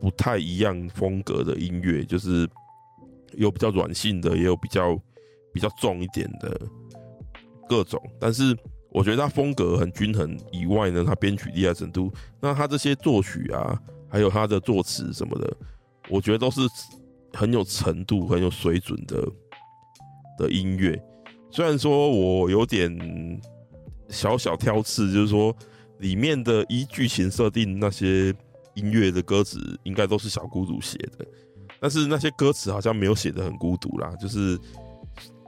[0.00, 2.48] 不太一样风格的音乐，就是
[3.32, 4.98] 有比较软性的，也有比较
[5.52, 6.60] 比较重一点的
[7.68, 8.00] 各种。
[8.18, 8.56] 但是
[8.90, 15.56] 我觉得他风格很均衡以外呢，他编曲厉害程度，那他这些作曲啊，还有他的作词什么的，
[16.08, 16.60] 我觉得都是
[17.32, 19.26] 很有程度、很有水准的
[20.38, 21.00] 的音乐。
[21.50, 23.40] 虽然说我有点
[24.08, 25.54] 小小挑刺，就是说。
[25.98, 28.34] 里面的依剧情设定，那些
[28.74, 31.24] 音乐的歌词应该都是小孤独写的，
[31.80, 34.14] 但是那些歌词好像没有写的很孤独啦。
[34.16, 34.58] 就是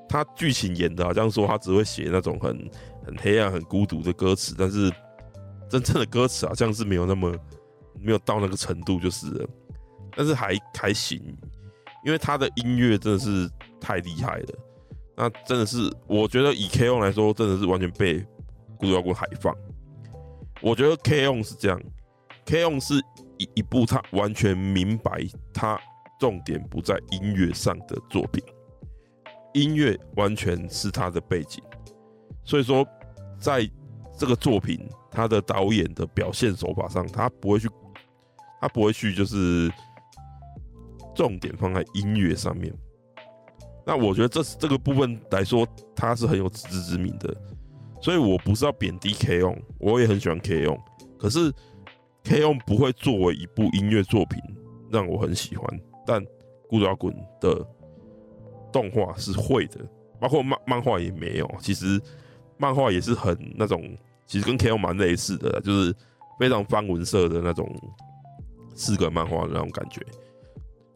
[0.08, 2.70] 他剧情演的好像说他只会写那种很
[3.04, 4.90] 很黑暗、很孤独的歌词，但是
[5.68, 7.36] 真正的歌词好像是没有那么
[8.00, 9.48] 没有到那个程度，就是了，
[10.16, 11.20] 但是还还行，
[12.04, 14.48] 因为他的音乐真的是太厉害了。
[15.16, 17.00] 那真的是我觉得以 K.O.
[17.00, 18.20] 来说，真的是完全被
[18.76, 19.52] 孤独摇滚海放。
[20.66, 21.80] 我觉得 K-ON 是这样
[22.44, 22.94] ，K-ON 是
[23.38, 25.24] 一一部他完全明白
[25.54, 25.80] 他
[26.18, 28.42] 重点不在音乐上的作品，
[29.54, 31.62] 音乐完全是他的背景，
[32.42, 32.84] 所以说
[33.38, 33.70] 在
[34.18, 37.68] 这个作品他的导演的表现手法上，他不会去，
[38.60, 39.70] 他不会去就是
[41.14, 42.74] 重点放在音乐上面。
[43.86, 47.32] 那我觉得这这个部分来说，他是很有自知之明的。
[48.06, 50.78] 所以我不是要贬低 K-ON，我也很喜欢 K-ON，
[51.18, 51.52] 可是
[52.22, 54.40] K-ON 不会作为一部音乐作品
[54.92, 56.22] 让我很喜欢，但
[56.68, 57.66] 《孤独摇滚》的
[58.72, 59.80] 动画是会的，
[60.20, 61.50] 包括漫漫画也没有。
[61.58, 62.00] 其实
[62.58, 63.82] 漫画也是很那种，
[64.24, 65.92] 其实跟 K-ON 蛮类似的，就是
[66.38, 67.68] 非常方文色的那种
[68.76, 70.00] 四格漫画的那种感觉。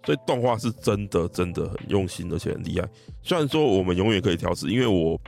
[0.06, 2.88] 所以动画是真的真的很用心，而且很厉害。
[3.20, 5.20] 虽然说我们永远可以调试，因为我。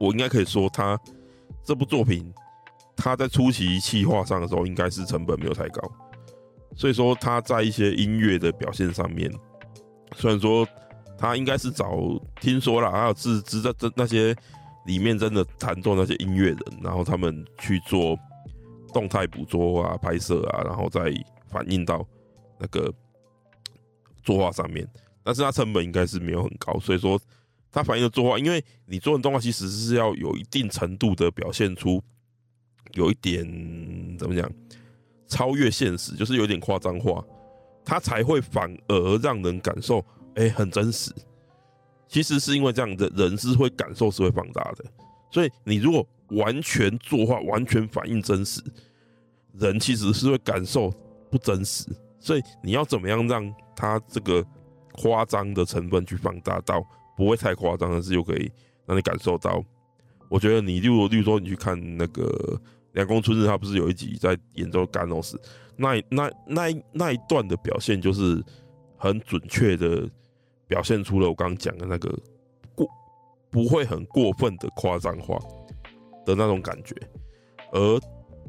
[0.00, 0.98] 我应该可以说，他
[1.62, 2.32] 这部作品，
[2.96, 5.92] 他在初期企划上的时候，应该是成本没有太高，
[6.74, 9.30] 所以说他在一些音乐的表现上面，
[10.16, 10.66] 虽然说
[11.18, 14.34] 他应该是找听说了，还有自知在这那些
[14.86, 18.18] 里面真的弹奏那些音乐人，然后他们去做
[18.94, 21.12] 动态捕捉啊、拍摄啊，然后再
[21.50, 22.06] 反映到
[22.58, 22.90] 那个
[24.22, 24.88] 作画上面，
[25.22, 27.20] 但是他成本应该是没有很高，所以说。
[27.72, 32.02] 他反映的作画，因为你做的动画其实是要有一定程度的表现出，
[32.94, 33.44] 有一点
[34.18, 34.50] 怎么讲，
[35.28, 37.24] 超越现实，就是有点夸张化，
[37.84, 40.04] 它才会反而让人感受，
[40.34, 41.12] 哎，很真实。
[42.08, 44.84] 其实是因为这样的人是会感受是会放大的，
[45.30, 48.60] 所以你如果完全作画，完全反映真实，
[49.52, 50.90] 人其实是会感受
[51.30, 51.86] 不真实。
[52.18, 54.44] 所以你要怎么样让他这个
[54.92, 56.84] 夸张的成分去放大到？
[57.20, 58.50] 不会太夸张，但是又可以
[58.86, 59.62] 让你感受到。
[60.30, 62.22] 我觉得你，例如，例如说，你去看那个
[62.92, 65.38] 《凉宫春日》，他不是有一集在演奏干诺斯，
[65.76, 68.42] 那那那那一段的表现，就是
[68.96, 70.08] 很准确的
[70.66, 72.08] 表现出了我刚刚讲的那个
[72.74, 72.88] 过
[73.50, 75.38] 不会很过分的夸张化
[76.24, 76.96] 的那种感觉，
[77.70, 77.78] 而《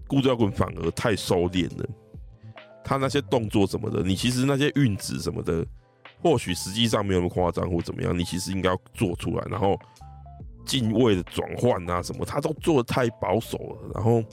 [0.07, 1.89] 孤独摇滚》反而太收敛了，
[2.85, 5.67] 他那些动作什么的，你其实那些韵指什么的。
[6.21, 9.77] 或许实际上没有那么夸张或怎么样，你其实应该要做出来，然后
[10.65, 13.91] 敬畏的转换啊什么，他都做的太保守了。
[13.95, 14.23] 然后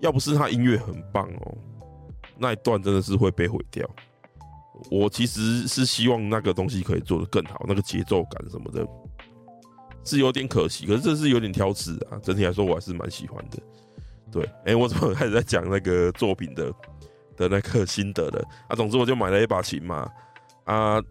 [0.00, 1.58] 要不是他音乐很棒哦，
[2.38, 3.88] 那一段真的是会被毁掉。
[4.90, 8.86] 我其实是希望那个东西可以做得更好，那个节奏感什么的，
[10.04, 10.86] 是有点可惜。
[10.86, 13.58] 可是这是有点挑刺啊，整体来说我还是蛮喜欢的。
[14.30, 16.72] 对，哎、我怎么开始在讲那个作品的？
[17.36, 18.44] 的那个心得的。
[18.68, 20.08] 啊，总之我就买了一把琴嘛。
[20.64, 21.02] 啊，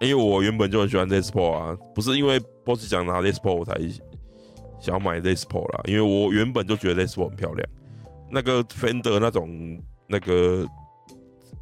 [0.00, 3.74] 因为我原本就很喜欢 Les Paul 啊，不是因为 Boss 讲拿 Les Paul 我才
[4.80, 7.68] 想要买 Les Paul 啦，因为我原本就觉得 Les Paul 很漂亮，
[8.30, 10.66] 那个 Fender 那种那个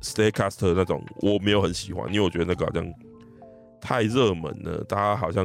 [0.00, 2.86] Stratocaster 那种我没有很喜欢，因为我觉得那个好像
[3.80, 5.44] 太热门了，大家好像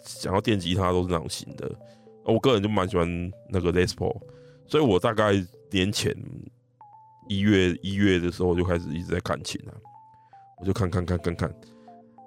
[0.00, 1.70] 想要电吉他都是那种型的，
[2.24, 3.06] 我个人就蛮喜欢
[3.50, 4.18] 那个 Les Paul，
[4.66, 5.32] 所以我大概
[5.70, 6.16] 年前。
[7.28, 9.72] 一月一月的时候，就开始一直在看琴啊，
[10.60, 11.54] 我就看看看看看，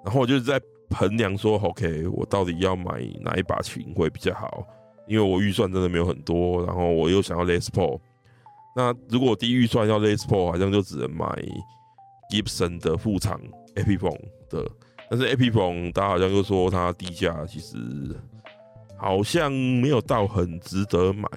[0.04, 0.60] 然后我就在
[0.90, 4.66] 衡量说，OK，我到底要买哪一把琴会比较好？
[5.08, 7.98] 因为我预算真的没有很多，然后我又想要 Les Paul。
[8.76, 11.26] 那如果低预算要 Les Paul，好像就只能买
[12.30, 13.40] Gibson 的副厂
[13.74, 14.64] Epiphone 的，
[15.10, 17.76] 但是 Epiphone 大家好像又说它低价，其实
[18.96, 21.28] 好像没有到很值得买。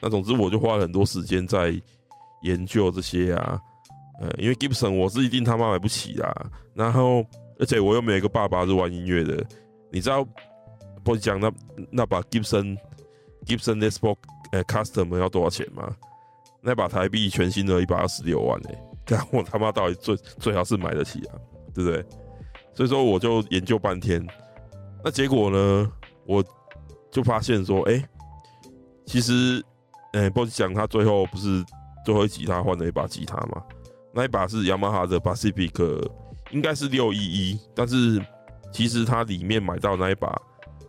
[0.00, 1.74] 那总之，我就花了很多时间在。
[2.42, 3.60] 研究这些啊，
[4.20, 6.32] 呃，因为 Gibson 我是一定他妈买不起啦。
[6.74, 7.24] 然后，
[7.58, 9.44] 而且我又没有一个爸爸是玩音乐的。
[9.90, 10.26] 你知道，
[11.04, 11.52] 不讲那
[11.90, 12.76] 那把 Gibson
[13.46, 14.16] Gibson Les Paul
[14.52, 15.94] 呃 Custom 要多少钱吗？
[16.60, 21.34] 那把台币全新的一百二十六万哎、欸，我他妈到底最最好是买得起啊，
[21.74, 22.04] 对不对？
[22.74, 24.24] 所以说我就研究半天，
[25.04, 25.92] 那结果呢，
[26.26, 26.44] 我
[27.10, 28.02] 就发现说，哎、
[29.04, 29.62] 其实，
[30.12, 31.64] 呃，不讲他最后不是。
[32.04, 33.62] 最后一集他换了一把吉他嘛，
[34.12, 36.08] 那一把是雅马哈的 Pacific，
[36.50, 38.20] 应该是六一一，但是
[38.72, 40.34] 其实它里面买到那一把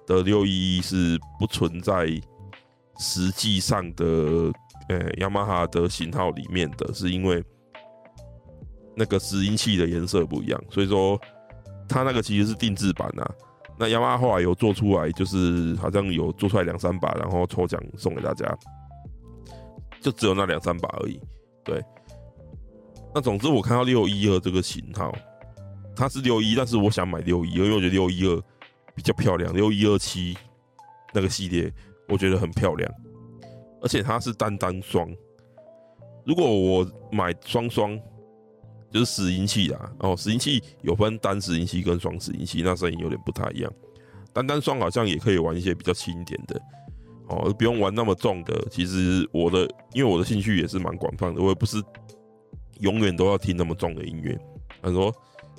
[0.06, 2.08] 的六一一是不存在
[3.00, 4.06] 实际上的
[4.90, 7.44] 呃雅马哈的型号里面的，是因为
[8.96, 11.20] 那个拾音器的颜色不一样，所以说
[11.88, 13.26] 它那个其实是定制版呐。
[13.78, 18.46] 那雅马哈后来有做出来，就是好像有做出来两三把，然后抽奖送给大家。
[20.04, 21.20] 就只有那两三把而已，
[21.64, 21.82] 对。
[23.16, 25.16] 那总之我看到六一二这个型号，
[25.96, 28.44] 它是六一，但是我想买六一，因为我觉得六一二
[28.94, 29.54] 比较漂亮。
[29.54, 30.38] 六一二七
[31.14, 31.72] 那个系列
[32.10, 32.92] 我觉得很漂亮，
[33.82, 35.10] 而且它是单单双。
[36.26, 37.98] 如果我买双双，
[38.92, 43.72] 就是拾音器啊，哦，拾音器有分单拾音器跟双拾音器，那声音有点不太一样。
[44.34, 46.60] 单单双好像也可以玩一些比较轻一点的，
[47.28, 48.68] 哦，不用玩那么重的。
[48.70, 51.82] 其实我的，因为我的兴趣也是蛮广泛的，我也不是
[52.80, 54.38] 永远都要听那么重的音乐。
[54.82, 55.06] 他说，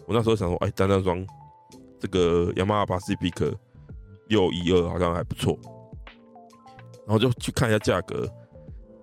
[0.07, 1.27] 我那时候想说，哎，单单双
[1.98, 3.55] 这个雅马哈 Pacific
[4.29, 5.59] 六一二好像还不错，
[7.07, 8.29] 然后就去看一下价格，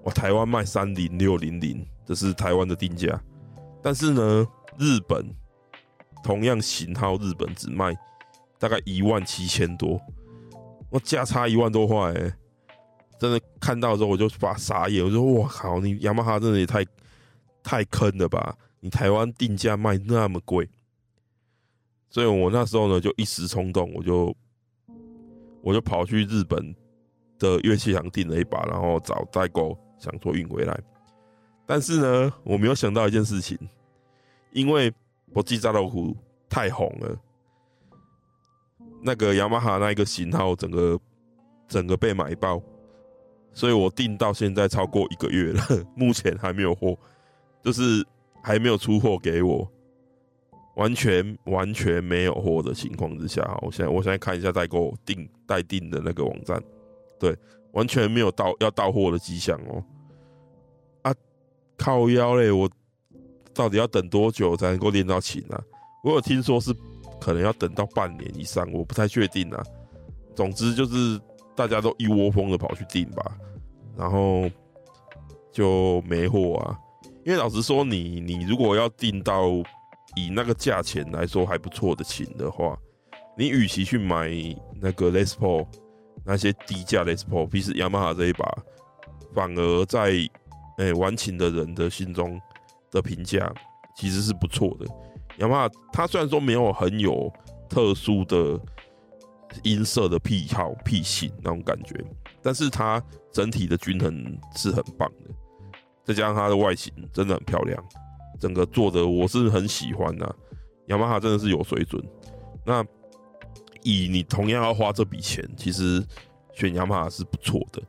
[0.03, 3.19] 哇，台湾卖三零六零零，这是台湾的定价。
[3.81, 4.47] 但是呢，
[4.77, 5.27] 日本
[6.23, 7.95] 同样型号，日本只卖
[8.59, 9.99] 大概一万七千多，
[10.91, 12.33] 我价差一万多块，哎，
[13.21, 16.83] 真的看到的时候我就发傻眼，我说哇靠，你雅马哈真的也太
[17.61, 18.57] 太坑了吧？
[18.79, 20.67] 你台湾定价卖那么贵，
[22.09, 24.35] 所以我那时候呢就一时冲动，我就
[25.61, 26.75] 我就跑去日本
[27.37, 30.75] 的乐器行订了一把，然后找代购想说运回来。
[31.67, 33.55] 但是呢，我没有想到一件事情，
[34.49, 34.91] 因为
[35.31, 36.17] 我记扎罗虎
[36.49, 37.15] 太红了，
[39.03, 40.99] 那个雅马哈那一个型号整个
[41.67, 42.59] 整个被买爆，
[43.53, 45.61] 所以我订到现在超过一个月了，
[45.95, 46.97] 目前还没有货，
[47.63, 48.05] 就是
[48.43, 49.69] 还没有出货给我，
[50.75, 56.61] 完全完全没有货的情况之下，我现在我现在看一下代购订待订的那个网站，
[57.19, 57.35] 对，
[57.73, 59.83] 完全没有到要到货的迹象哦。
[61.01, 61.13] 啊
[61.77, 62.51] 靠腰嘞！
[62.51, 62.69] 我
[63.53, 65.61] 到底要等多久才能够练到琴啊？
[66.03, 66.73] 我有听说是
[67.19, 69.63] 可能要等到半年以上，我不太确定啊。
[70.35, 71.19] 总之就是
[71.61, 73.37] 大家都一窝蜂的跑去订吧，
[73.95, 74.49] 然后
[75.51, 76.77] 就没货啊。
[77.23, 79.47] 因为老实说你，你如果要订到
[80.15, 82.75] 以那个价钱来说还不错的琴的话，
[83.37, 84.29] 你与其去买
[84.81, 85.67] 那个 Les Paul
[86.25, 88.51] 那些低价 Les Paul，比起雅马哈这一把，
[89.35, 90.11] 反而在
[90.77, 92.41] 哎、玩琴的人的心中
[92.89, 93.53] 的评价
[93.95, 94.85] 其实是不错的。
[95.37, 97.31] 雅马哈它虽然说没有很有
[97.69, 98.59] 特殊的
[99.63, 101.95] 音色的癖好癖性那种感觉，
[102.41, 105.31] 但是它整体的均衡是很棒的。
[106.03, 107.83] 再加上它的外形真的很漂亮，
[108.39, 110.35] 整个做的我是很喜欢的。
[110.87, 112.03] 雅马哈真的是有水准。
[112.65, 112.85] 那
[113.83, 116.03] 以你同样要花这笔钱，其实
[116.53, 117.81] 选雅马哈是不错的，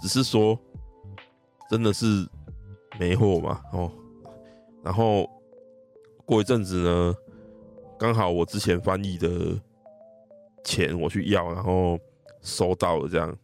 [0.00, 0.58] 只是说。
[1.70, 2.28] 真的是
[3.00, 3.60] 没货嘛？
[3.72, 3.90] 哦，
[4.84, 5.28] 然后
[6.26, 7.14] 过一阵子呢，
[7.98, 9.58] 刚好我之前翻译的
[10.64, 11.96] 钱我去要，然后
[12.40, 13.36] 收到了这样，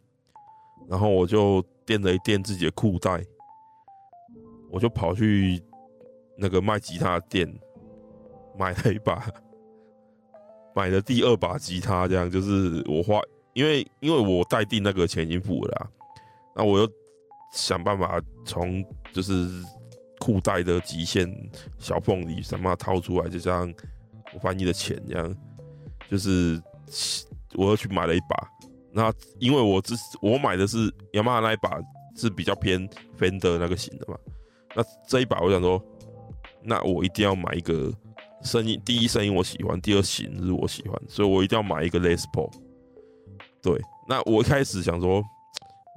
[0.89, 3.23] 然后我就垫了一垫自己的裤带，
[4.69, 5.63] 我就跑去
[6.35, 7.47] 那个卖吉他店
[8.57, 9.25] 买了一把，
[10.75, 13.21] 买了第二把吉他，这样就是我花，
[13.53, 15.89] 因为因为我待定那个钱已经付了啦，
[16.55, 16.89] 那我又。
[17.53, 18.81] 想办法从
[19.11, 19.49] 就是
[20.21, 21.29] 裤带的极限
[21.77, 23.69] 小缝里想办法掏出来，就这样
[24.33, 25.37] 我翻译的钱这样，
[26.09, 26.57] 就是
[27.55, 28.47] 我又去买了一把。
[28.91, 31.79] 那因为我只我买的是雅马哈那一把
[32.15, 34.17] 是比较偏 Fender 那个型的嘛，
[34.75, 35.81] 那这一把我想说，
[36.63, 37.91] 那我一定要买一个
[38.43, 42.51] 声音，第一声音我喜欢，第二型是我喜欢，所以我一定要买一个 Les Paul。
[43.61, 45.23] 对，那我一开始想说。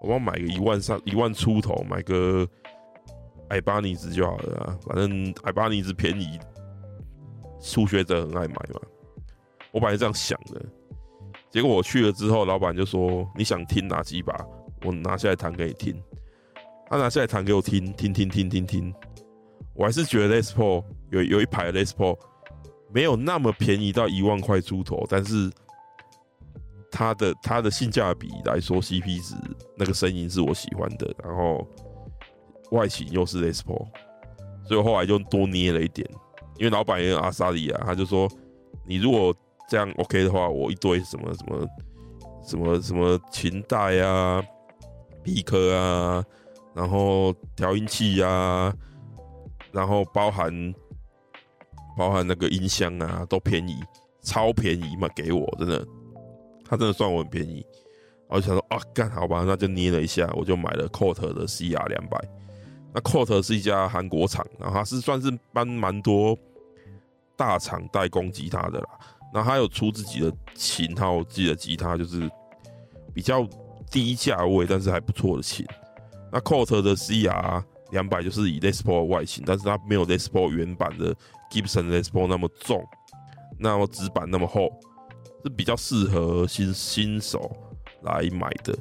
[0.01, 2.47] 我要买个一万上一万出头，买个
[3.49, 4.79] 艾巴尼兹就好了啊。
[4.83, 6.39] 反正艾巴尼兹便宜，
[7.59, 8.81] 初学者很爱买嘛。
[9.73, 10.63] 我本来这样想的，
[11.55, 14.35] 结果我去了之后，老板就说：“你想听哪几把？
[14.85, 15.95] 我拿下来弹给你听。”
[16.91, 18.93] 他拿下来弹给我听，听听听听听。
[19.73, 22.19] 我还是觉得 Les Paul 有有一排 Les Paul
[22.93, 25.49] 没有那么便宜到一万块出头，但是。
[26.97, 29.35] 它的它的性价比来说，CP 值
[29.77, 31.67] 那个声音是我喜欢的，然后
[32.71, 33.89] 外形又是 Les Paul，
[34.65, 36.09] 所以后来就多捏了一点。
[36.57, 38.31] 因为老板也有阿萨利亚，他就说
[38.87, 39.35] 你如果
[39.69, 41.67] 这样 OK 的话，我一堆什么什么
[42.45, 44.43] 什么什么琴带啊、
[45.23, 46.25] 皮壳啊，
[46.75, 48.75] 然后调音器啊，
[49.73, 50.75] 然后包含
[51.97, 53.77] 包含那个音箱啊，都便宜，
[54.23, 55.87] 超便宜嘛，给我真的。
[56.67, 57.65] 他真的算我很便宜，
[58.27, 62.19] 我就想说啊，干好吧，那就捏了一下，我就买了 Cort 的 CR 两百。
[62.95, 66.37] 那 Cort 是一家韩国厂，然后它是算是帮蛮多
[67.37, 68.89] 大厂代工吉他的啦。
[69.35, 72.31] 那他有出自己的型号，自己的吉他就是
[73.13, 73.45] 比较
[73.91, 75.67] 低价位，但是还不错的琴。
[76.33, 81.13] 那 Cort 的 CR 两百就是以 Les Paul 的外形，但是它没有 Les Paul 原版的
[81.51, 82.83] Gibson Les Paul 那么重，
[83.59, 84.71] 那么纸板那么厚。
[85.43, 87.55] 是比较适合新新手
[88.03, 88.75] 来买的。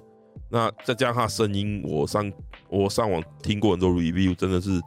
[0.49, 2.31] 那再加上它声音，我上
[2.69, 4.79] 我上网听过很多 review，真的是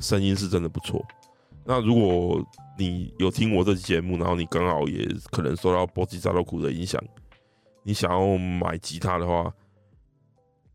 [0.00, 1.00] 声音是真的不错。
[1.64, 2.44] 那如果
[2.78, 7.02] 你有听我这期节目，然后你刚好也可能受到波吉扎洛库的影响，
[7.82, 9.52] 你想要买吉他的话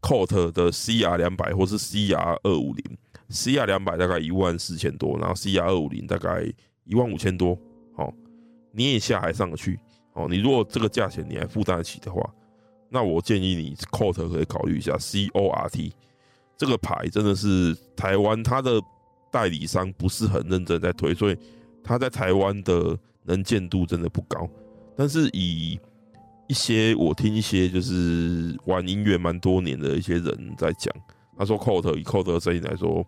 [0.02, 2.98] ，Cort 的 CR 两百或是 CR 二五零
[3.30, 6.44] ，CR 两百大概一万四千多，然后 CR 二五零大概
[6.84, 7.58] 一万五千多，
[7.96, 8.14] 好，
[8.74, 9.80] 捏一下还上得去。
[10.14, 12.22] 哦，你如果这个价钱你还负担得起的话，
[12.90, 15.92] 那我建议你 Cort 可以考虑一下 CORT
[16.58, 18.80] 这个牌，真的是台湾它的
[19.32, 21.38] 代理商不是很认真在推，所以
[21.84, 24.50] 它在台湾的能见度真的不高。
[24.96, 25.80] 但是以
[26.48, 30.94] 一些我听一些就是玩音乐蛮多年的一些人在讲，
[31.38, 33.06] 他说 Cort 以 Cort 的声音来说，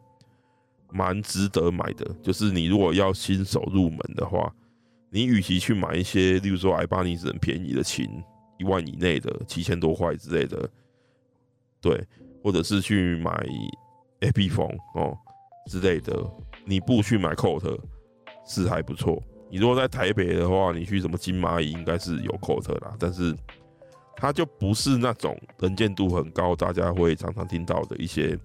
[0.92, 2.06] 蛮值得买的。
[2.22, 4.54] 就是你如果要新手入门的话。
[5.12, 8.06] 你与其去买一些，例如说艾巴尼斯很便宜的琴，
[8.58, 10.70] 一万以内的七千多块之类的，
[11.80, 12.06] 对，
[12.44, 13.32] 或者是去买
[14.20, 15.18] Epiphone 哦
[15.68, 16.22] 之类的，
[16.66, 17.80] 你不去买 Cort
[18.46, 19.22] 是还不错。
[19.50, 23.36] 你如果在台北的话，你去什么金蚂蚁应该是有 Cot 啦，但是
[24.16, 28.38] 它就不是那种能见度很高，大家会常常听到的一些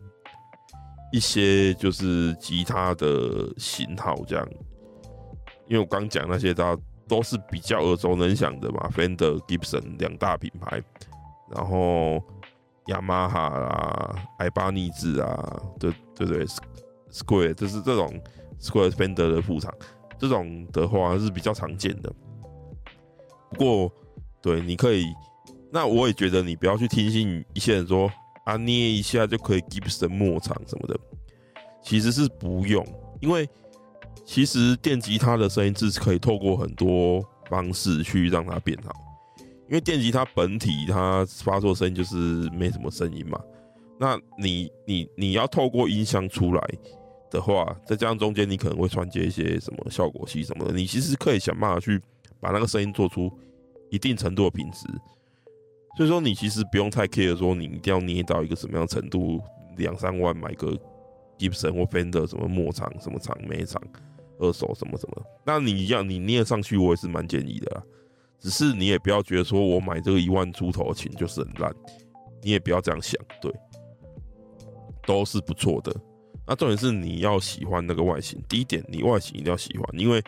[1.12, 4.46] 一些就是吉他的型号这样。
[5.68, 10.82] 因为我刚讲那些，大家都是比较耳熟能详的嘛，Fender、Gibson 两大品牌，
[11.55, 12.22] 然后
[12.86, 16.44] 雅马哈啦、艾巴尼兹啊，对对对
[17.11, 18.20] ，Square 就是这种
[18.61, 19.72] Square Fender 的副厂，
[20.18, 22.12] 这种的话是比较常见的。
[23.50, 23.92] 不过，
[24.40, 25.06] 对，你可以，
[25.72, 28.11] 那我也觉得你不要去听信一些人说
[28.44, 30.98] 啊，捏一下就可以 Gibson 末场什么的，
[31.82, 32.86] 其实是不用，
[33.20, 33.48] 因为。
[34.26, 38.92] 其实电吉他的声音是可以透过很多方式去让它变好，
[39.66, 42.14] 因为电吉他本体它发出声音就是
[42.50, 43.40] 没什么声音嘛。
[43.98, 46.62] 那你你你要透过音箱出来
[47.30, 52.00] 的话，再加上中间你可能会穿接一些什么效果器什么的，你其实可以想办法去
[52.40, 53.32] 把那个声音做出
[53.90, 54.86] 一定程度的品质。
[55.96, 59.40] 所以说你其实不用太 care 说你一定要捏到一个什么样程度，
[59.76, 60.78] 两三万买个
[61.38, 63.80] Gibson 或 Fender 什么末场什么场没场。
[64.42, 67.82] 二手什么什么，那你一样，你捏上去，我也是蛮建议的啦。
[68.38, 71.70] 只是你也不要觉得说我买这个一万出头的琴就是很烂，
[72.42, 73.52] 你也不要这样想，对，
[75.04, 75.94] 都是不错的。
[76.51, 80.20] 那重点是你要喜欢那个外形，第一点，你外形一定要喜欢，因为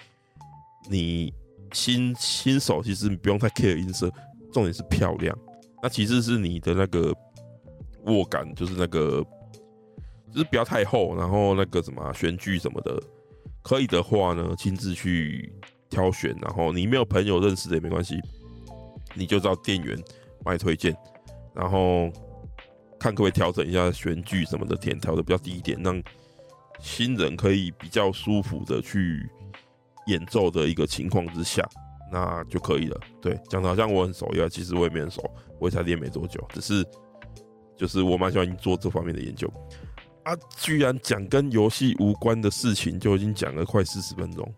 [0.89, 1.35] 你
[1.73, 4.09] 新新手其实你不用太 care 音色，
[4.53, 5.37] 重点是漂亮。
[5.83, 7.13] 那其实是你的那个
[8.05, 9.21] 握感，就是那个
[10.33, 13.03] 就是不要太厚，然后那个什么悬距什么的。
[13.61, 15.53] 可以的话呢，亲自去
[15.91, 18.17] 挑选，然后你没有朋友认识的也没关系，
[19.15, 20.01] 你就找店员
[20.45, 20.97] 帮你推荐，
[21.53, 22.09] 然后
[23.03, 26.01] 看可不可以调整一下悬距什么的，调调的比较低一点，让
[26.79, 29.29] 新人可以比较舒服的去
[30.07, 31.69] 演奏的一个情况之下，
[32.13, 33.01] 那就可以了。
[33.21, 35.21] 对，讲的好像我很熟一样，其实我也没很熟，
[35.59, 36.87] 我也才练没多久，只是
[37.77, 39.53] 就是我蛮喜欢做这方面的研究。
[40.25, 40.37] 啊！
[40.57, 44.55] 居然讲跟游戏无关的事情，就已经讲了快四十分钟。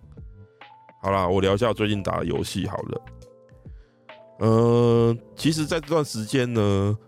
[1.01, 3.03] 好啦，我聊一下我最近打的游戏好了。
[4.41, 6.99] 呃，其实在这段时间呢，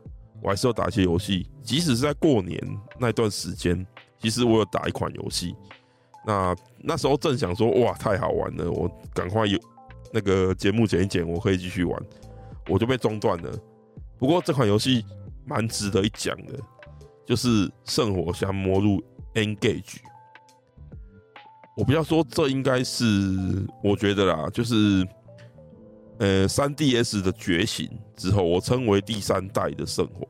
[0.43, 1.49] 我还是要打一些游戏。
[1.63, 2.61] 即使是在过年
[2.99, 3.87] 那段时间，
[4.19, 5.55] 其实我有打一款游戏。
[6.27, 9.59] 那那时候正想说，哇，太好玩了，我赶快有
[10.13, 12.03] 那个节目剪一剪，我可以继续玩，
[12.69, 13.51] 我就被中断了。
[14.19, 15.05] 不过这款游戏
[15.45, 16.55] 蛮值得一讲的。
[17.25, 19.03] 就是圣火侠魔录
[19.35, 19.97] N-Gage，
[21.77, 23.05] 我不要说，这应该是
[23.83, 25.05] 我觉得啦，就是
[26.19, 30.27] 呃，3DS 的觉醒之后，我称为第三代的圣火，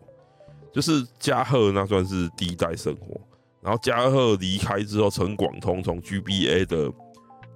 [0.73, 3.21] 就是加贺那算是第一代圣火，
[3.63, 6.93] 然后加贺离开之后，陈广通从 GBA 的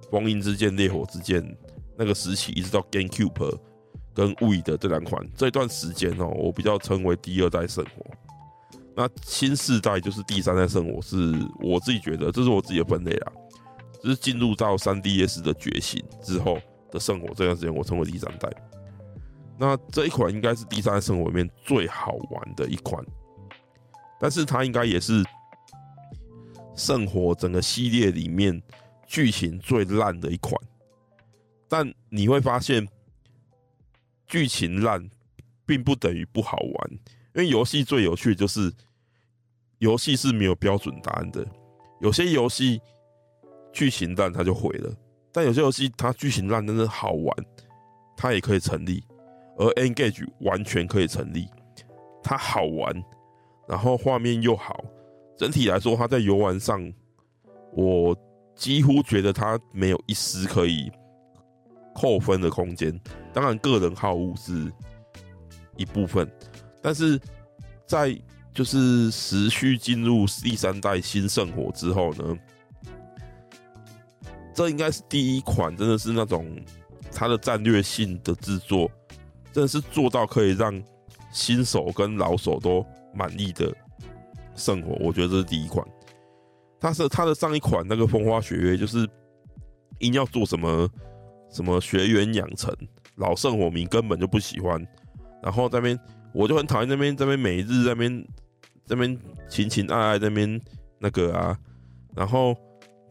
[0.09, 1.43] 封印之剑、烈火之剑
[1.97, 3.57] 那个时期，一直到 GameCube
[4.13, 8.05] 跟 Wii 的这两款，这段时间哦，我比较称为第二代圣火。
[8.95, 13.31] 那新世代就是第三代圣火，是我自己觉得，这是我自己的分类啦。
[14.03, 16.57] 就是进入到 3DS 的觉醒之后
[16.91, 18.49] 的圣火这段时间，我称为第三代。
[19.57, 23.03] 那这一款应该是第三代圣火里面最好玩的一款，
[24.19, 25.23] 但是它应该也是
[26.75, 28.61] 圣火整个系列里面
[29.05, 30.59] 剧情最烂的一款。
[31.67, 32.87] 但你会发现，
[34.27, 35.09] 剧情烂
[35.65, 36.91] 并不等于不好玩。
[37.33, 38.73] 因为游戏最有趣的就是，
[39.77, 41.47] 游戏是没有标准答案的。
[42.01, 42.81] 有些游戏
[43.71, 44.91] 剧情烂，它就毁了；
[45.31, 47.35] 但有些游戏它剧情烂，但是好玩，
[48.17, 49.03] 它也可以成立。
[49.57, 51.47] 而 Engage 完全可以成立。
[52.23, 53.03] 它好玩，
[53.67, 54.83] 然后画面又好，
[55.37, 56.91] 整体来说，它在游玩上，
[57.73, 58.15] 我
[58.55, 60.91] 几乎觉得它没有一丝可以
[61.95, 62.97] 扣分的空间。
[63.33, 64.71] 当然，个人好恶是
[65.75, 66.29] 一部分，
[66.81, 67.19] 但是
[67.85, 68.15] 在
[68.53, 72.37] 就是持续进入第三代新圣火之后呢，
[74.53, 76.47] 这应该是第一款，真的是那种
[77.11, 78.89] 它的战略性的制作。
[79.53, 80.81] 真的是做到可以让
[81.33, 83.75] 新手跟老手都满意的
[84.55, 85.85] 圣火，我觉得这是第一款。
[86.79, 89.05] 它是它的上一款那个风花雪月，就是
[89.99, 90.89] 硬要做什么
[91.49, 92.73] 什么学员养成，
[93.15, 94.81] 老圣火迷根本就不喜欢。
[95.43, 95.99] 然后在那边
[96.33, 98.27] 我就很讨厌那边这边每日在那边
[98.85, 100.61] 这边情情爱爱那边
[100.97, 101.59] 那个啊，
[102.15, 102.55] 然后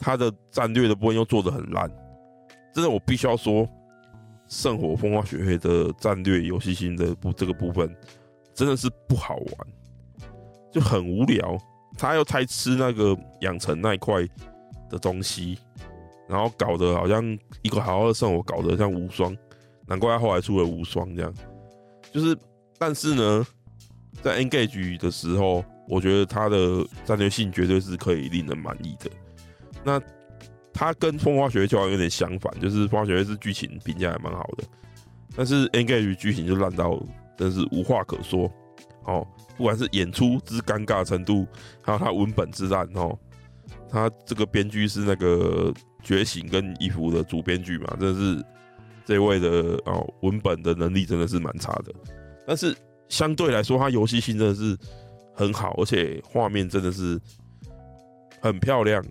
[0.00, 1.88] 他的战略的部分又做得很烂，
[2.74, 3.68] 真的我必须要说。
[4.48, 7.88] 圣火风花雪月的战略游戏性的部这个部分
[8.52, 9.54] 真的是不好玩，
[10.72, 11.56] 就很无聊。
[11.96, 14.26] 他又太吃那个养成那一块
[14.88, 15.56] 的东西，
[16.28, 17.24] 然后搞得好像
[17.62, 19.36] 一个好好的圣火搞得像无双，
[19.86, 21.32] 难怪他后来出了无双这样。
[22.12, 22.36] 就是，
[22.76, 23.46] 但是呢，
[24.20, 29.08] 在 Engage 的时候，我觉得他的战略性绝对是可以令人满意的。
[29.84, 30.00] 那。
[30.72, 34.64] 它跟风花雪月就好像有点相反，就是风花雪月是剧情评价还蛮好的，
[35.36, 36.98] 但是 Engage 剧情就烂到
[37.36, 38.50] 真是无话可说。
[39.04, 39.26] 哦，
[39.58, 41.46] 不管是演出之尴尬程度，
[41.82, 43.18] 还有它文本之烂哦，
[43.90, 48.44] 它这个编剧是那个觉醒跟衣服的主编剧嘛，真的是
[49.04, 49.50] 这位的
[49.84, 51.92] 哦文本的能力真的是蛮差的。
[52.46, 52.74] 但是
[53.08, 54.78] 相对来说，它游戏性真的是
[55.34, 57.20] 很好，而且画面真的是
[58.40, 59.04] 很漂亮。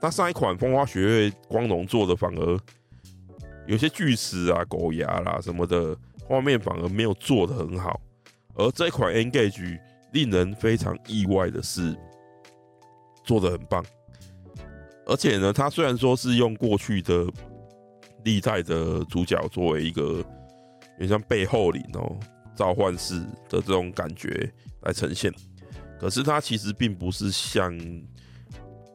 [0.00, 2.60] 那上一款风花雪月光荣做的反而
[3.66, 8.00] 有些锯齿啊、狗牙啦什么的画面反而没有做的很好，
[8.54, 9.78] 而这款 Engage
[10.12, 11.96] 令人非常意外的是
[13.24, 13.84] 做的很棒，
[15.04, 17.26] 而且呢，它虽然说是用过去的
[18.24, 20.24] 历代的主角作为一个
[20.98, 22.16] 有像背后灵哦
[22.54, 23.18] 召唤师
[23.48, 24.50] 的这种感觉
[24.82, 25.32] 来呈现，
[25.98, 27.76] 可是它其实并不是像。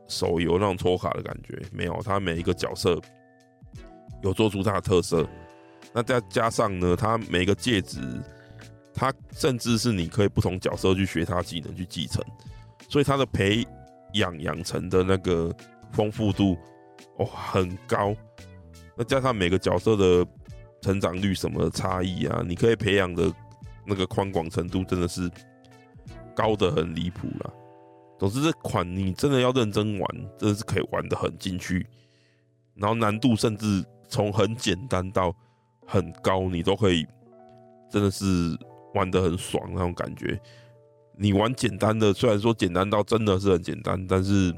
[0.08, 3.00] 手游那种抽卡的感觉没有，它每一个角色
[4.22, 5.28] 有做出它的特色。
[5.94, 8.00] 那再加上呢，它每个戒指，
[8.94, 12.24] 它甚至是你可以不同角色去学它技能去继承，
[12.90, 13.66] 所以它的培
[14.14, 15.54] 养养成的那个
[15.92, 16.58] 丰富度
[17.18, 18.16] 哦很高。
[18.96, 20.26] 那加上每个角色的
[20.82, 23.32] 成长率什么的差异啊，你可以培养的
[23.86, 25.30] 那个宽广程度真的是
[26.36, 27.54] 高得很离谱了。
[28.24, 30.08] 总之，这款你真的要认真玩，
[30.38, 31.86] 真的是可以玩得很进去。
[32.74, 35.36] 然后难度甚至从很简单到
[35.86, 37.06] 很高，你都可以
[37.92, 38.58] 真的是
[38.94, 40.40] 玩得很爽那种感觉。
[41.18, 44.56] 你玩简单的，虽然说简单到真的是很简单，但是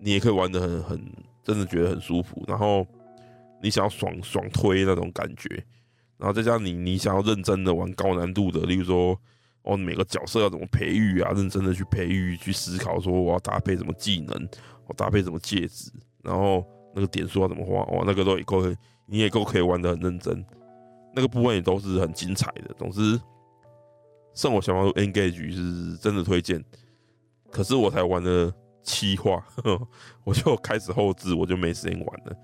[0.00, 1.12] 你也可以玩得很很
[1.44, 2.42] 真的觉得很舒服。
[2.48, 2.84] 然后
[3.62, 5.64] 你想要爽爽推那种感觉，
[6.18, 9.16] 然后再加上你你想要认真的玩高难度的，例如说。
[9.64, 11.32] 哦，每个角色要怎么培育啊？
[11.34, 14.48] 认真的去培育，去思考说我要搭配什么技能，
[14.86, 15.90] 我搭配什么戒指，
[16.22, 17.82] 然后那个点数要怎么花？
[17.96, 18.62] 哇，那个都也够，
[19.06, 20.44] 你也够可以玩得很认真。
[21.14, 22.74] 那个部分也都是很精彩的。
[22.76, 23.18] 总之，
[24.34, 26.62] 圣火小毛头 Engage 是真的推荐。
[27.50, 28.52] 可是我才玩了
[28.82, 29.42] 七话，
[30.24, 32.36] 我就开始后置，我就没时间玩了。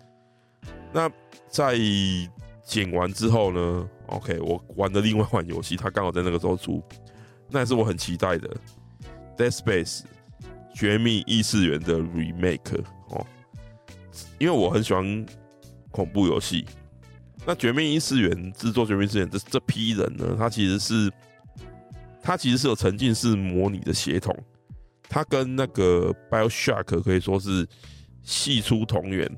[0.92, 1.10] 那
[1.48, 1.76] 在
[2.62, 6.82] 剪完之后呢？OK，我玩的另外一款游戏，它刚好在那个时候出。
[7.50, 8.48] 那也是我很期待的，
[9.36, 10.00] 《Dead Space》
[10.72, 13.26] 绝命异次元的 remake 哦，
[14.38, 15.26] 因为我很喜欢
[15.90, 16.64] 恐怖游戏。
[17.44, 21.10] 那绝命异次元制作绝命异次元这这批人呢，他其实是
[22.22, 24.36] 他其实是有沉浸式模拟的血统，
[25.08, 27.66] 他跟那个 BioShock 可以说是
[28.22, 29.28] 系出同源，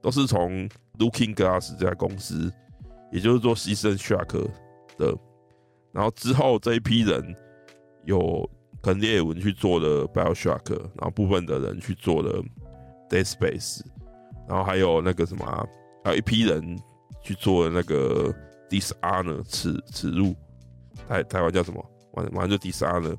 [0.00, 2.52] 都是从 Looking Glass 这家公司，
[3.10, 4.48] 也就是做 Season Shock
[4.96, 5.16] 的，
[5.90, 7.34] 然后之后这一批人。
[8.08, 8.50] 有
[8.82, 12.42] 肯列文去做的 BioShock，然后部分的人去做了
[13.10, 13.82] Dead Space，
[14.48, 15.68] 然后还有那个什么、
[16.02, 16.78] 还有一批人
[17.22, 18.34] 去做了那个
[18.70, 20.34] Dishonor 耻耻辱，
[21.06, 21.84] 台台湾叫什么？
[22.12, 23.14] 完了马上就 Dishonor，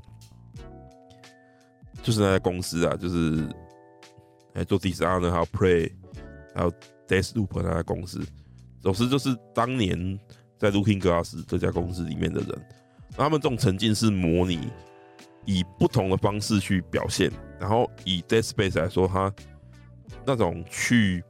[2.01, 3.47] 就是那家公司啊，就是
[4.53, 5.91] 来做 Dishonor 还有 Prey，
[6.55, 6.73] 还有
[7.07, 8.25] Dayloop 那家公司，
[8.81, 10.19] 总之就是当年
[10.57, 12.65] 在 Looking Glass 这家公司里面的人。
[13.15, 14.69] 他们这种沉浸式模拟，
[15.45, 19.33] 以不同的方式去表现，然后以 Dead Space 来说，它
[20.25, 21.23] 那种去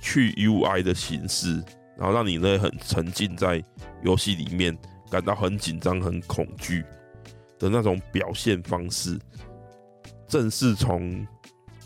[0.00, 1.62] 去 UI 的形式，
[1.96, 3.62] 然后让你呢很沉浸在
[4.02, 4.76] 游戏里面，
[5.10, 6.84] 感到很紧张、很恐惧。
[7.58, 9.18] 的那种表现方式，
[10.26, 11.26] 正是从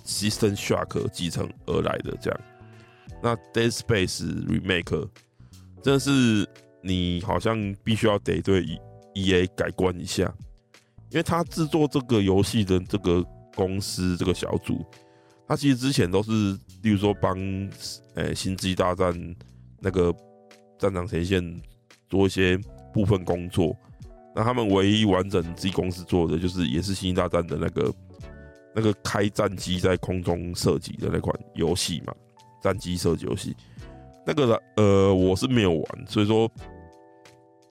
[0.07, 2.17] System Shock 继承而来的。
[2.21, 2.41] 这样，
[3.21, 5.09] 那 Dead Space Remake
[5.83, 6.49] 真的是
[6.81, 8.63] 你好像必须要得对
[9.15, 10.33] EA 改观一下，
[11.11, 14.85] 因为他制作这个游戏的这个公司这个小组，
[15.47, 16.31] 他其实之前都是，
[16.83, 17.37] 例如说帮
[18.15, 19.13] 诶《星际大战》
[19.81, 20.15] 那个
[20.79, 21.61] 战场前线
[22.09, 22.59] 做一些
[22.93, 23.77] 部分工作。
[24.37, 27.95] 那他们唯一完整自己公司做的，就是也是《星际大战》的那个
[28.75, 32.13] 那个开战机在空中射击的那款游戏嘛，
[32.61, 33.55] 战机射击游戏。
[34.27, 36.51] 那个呃，我是没有玩，所以说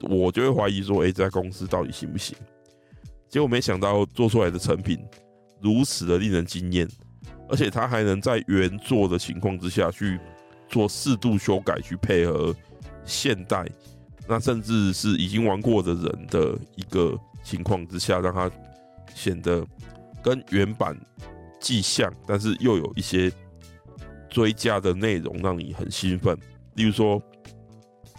[0.10, 2.36] 我就会怀疑说，哎，这家公司到底行不行？
[3.30, 4.99] 结果没想到做出来的成品
[5.62, 6.88] 如此的令人惊艳，
[7.49, 10.20] 而且他还能在原作的情况之下去
[10.70, 12.56] 做适度修改，去配合
[13.06, 13.66] 现代。
[14.28, 18.49] 那甚至是已经玩过的人的一个情况之下，让它
[19.14, 19.66] 显得
[20.24, 20.97] 跟原版
[21.60, 23.32] 既像，但是又有一些
[24.30, 26.38] 追加的内容，让你很兴奋。
[26.76, 27.22] 例如说，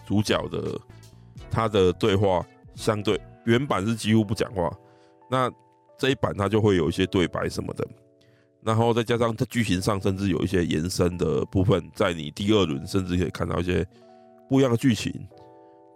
[0.06, 0.78] 主角的
[1.54, 2.44] 他的对话
[2.74, 4.68] 相对原版是几乎不讲话，
[5.30, 5.48] 那
[5.96, 7.86] 这一版他就会有一些对白什么的，
[8.62, 13.86] 然后再加上在剧情上甚至有一些延伸的部分，在你第二轮甚至可以看到一些
[14.48, 15.12] 不一样的剧情。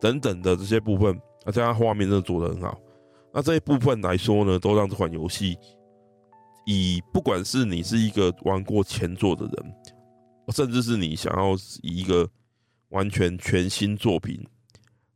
[0.01, 2.79] 等等的这些部分，而且它画面真的做得很好。
[3.33, 5.59] 那这一部分来说呢，都让这款游戏
[6.67, 9.75] 以不管是你是一个玩过前作的人，
[10.51, 12.29] 甚至是你想要以一个
[12.91, 14.41] 完全全新作品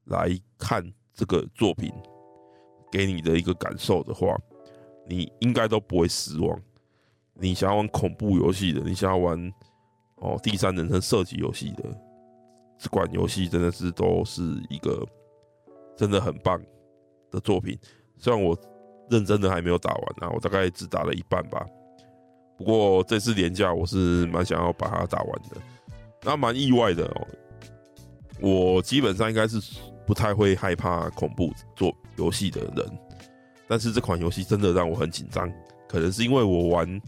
[0.05, 0.29] 来
[0.59, 0.85] 看
[1.15, 1.93] 这个作品
[2.91, 4.37] 给你的一个感受的话，
[5.07, 6.61] 你应该都不会失望。
[7.35, 9.53] 你想要玩恐怖游戏的，你想要玩
[10.17, 11.85] 哦第三人称射击游戏的。
[12.79, 15.07] 这款游戏真的是都是一个
[15.97, 16.61] 真的很棒
[17.31, 17.79] 的作品，
[18.19, 18.57] 虽然我
[19.09, 21.65] 认真的还没有打完啊，我大概只打了一半吧。
[22.59, 25.57] 不过这次连假我是蛮想要把它打完的，
[26.23, 27.27] 那蛮意外的哦。
[28.41, 29.61] 我基本上应该是
[30.13, 32.99] 不太会害怕恐怖做游戏的人，
[33.67, 35.51] 但是这款游戏真的让我很紧张，
[35.89, 37.03] 可能是因为我玩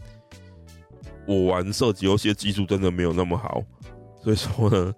[1.27, 3.61] 我玩射击游戏的技术真的没有那么好，
[4.23, 4.91] 所以说呢。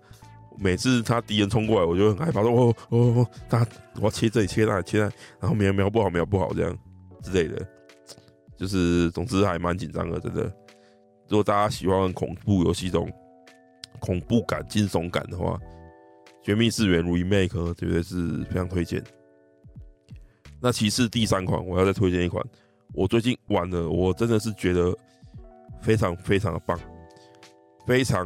[0.60, 6.76] 每次他敌人冲过来，我就很害怕，说：“哦哦，他我要切这里，切那里，切那里，然后瞄瞄不好，瞄不好，这样
[7.22, 7.64] 之类的，
[8.58, 10.52] 就是总之还蛮紧张的，真的。
[11.28, 13.08] 如果大家喜欢恐怖游戏这种
[14.00, 15.52] 恐怖感、惊悚感的话，
[16.48, 19.04] 《绝命市原 Remake》绝对是非常推荐。
[20.62, 22.42] 那其次第三款，我要再推荐一款，
[22.94, 24.98] 我最近玩的，我真的是觉得
[25.82, 26.80] 非常非常的棒，
[27.86, 28.26] 非常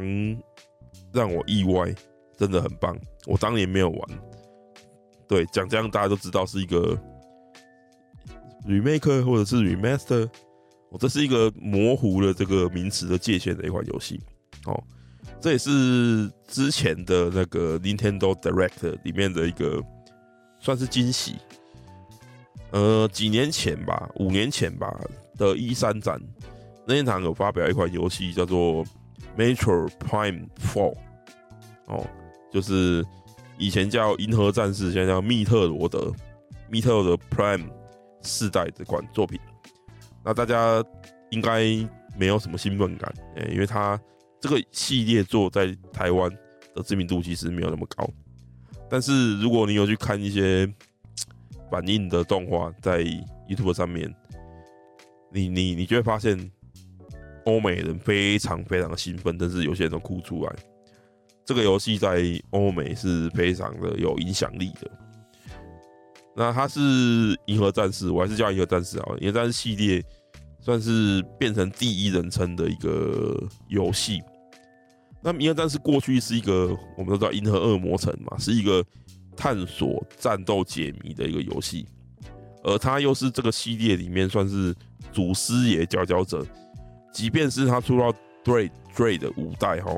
[1.12, 1.92] 让我意外。
[2.38, 2.96] 真的很棒，
[3.26, 4.08] 我当年没有玩。
[5.28, 6.96] 对，讲这样大家都知道是一个
[8.66, 10.28] remake 或者是 remaster，
[10.90, 14.20] 我这是一个模糊了这个名词的界限的一款游戏。
[14.66, 14.80] 哦，
[15.42, 19.82] 这也是之前的那个 Nintendo Direct 里面的一个
[20.60, 21.34] 算是惊喜。
[22.70, 24.96] 呃，几年前吧，五年前吧
[25.36, 26.18] 的 E3 展，
[26.86, 28.84] 任天堂有发表一款游戏叫做
[29.36, 30.96] Metroid Prime Four，。
[31.86, 32.06] 哦。
[32.52, 33.02] 就是
[33.56, 35.98] 以前叫《银河战士》，现在叫《密特罗德》
[36.68, 37.64] 《密特罗德 Prime》
[38.20, 39.40] 四代这款作品。
[40.22, 40.84] 那大家
[41.30, 41.62] 应该
[42.14, 43.98] 没有什么兴奋感，诶，因为它
[44.42, 46.28] 这个系列作在台湾
[46.74, 48.10] 的知名度其实没有那么高。
[48.90, 50.70] 但是如果你有去看一些
[51.70, 53.04] 反应的动画，在
[53.48, 54.12] YouTube 上面，
[55.32, 56.50] 你你你就会发现，
[57.44, 60.52] 欧美人非常非常的兴奋，但是有些人都哭出来。
[61.44, 64.90] 这个游戏在欧美是非常的有影响力的。
[66.34, 66.80] 那它是
[67.46, 69.14] 银河战士，我还是叫银河战士啊。
[69.20, 70.04] 银河战士系列
[70.60, 74.20] 算是变成第一人称的一个游戏。
[75.22, 78.84] 那银河战士过去是一个我们都知道银河恶魔城嘛，是一个
[79.36, 81.86] 探索、战斗、解谜的一个游戏。
[82.64, 84.74] 而它又是这个系列里面算是
[85.12, 86.44] 祖师爷佼佼者，
[87.12, 88.12] 即便是它出到
[88.44, 89.92] Dread Dread 的五代哈。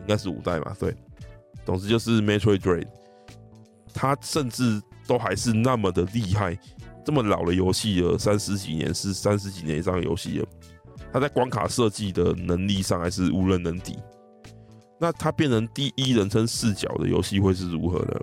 [0.00, 0.94] 应该是五代嘛，对，
[1.64, 2.86] 总之就是 Metroid Dread，
[3.94, 6.58] 它甚至都还是那么的厉害，
[7.02, 10.46] 这么老的游戏了，三十几年是三十几年以上的游戏了，
[11.10, 13.96] 它在关卡设计的能力上还是无人能敌。
[14.98, 18.20] 那它变成第一人称视角的游戏会是如何呢？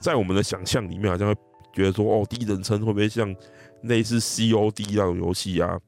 [0.00, 1.34] 在我们的想象里面，好像会
[1.72, 3.34] 觉得说，哦，第一人称会不会像
[3.82, 5.78] 类似 COD 那种游戏啊，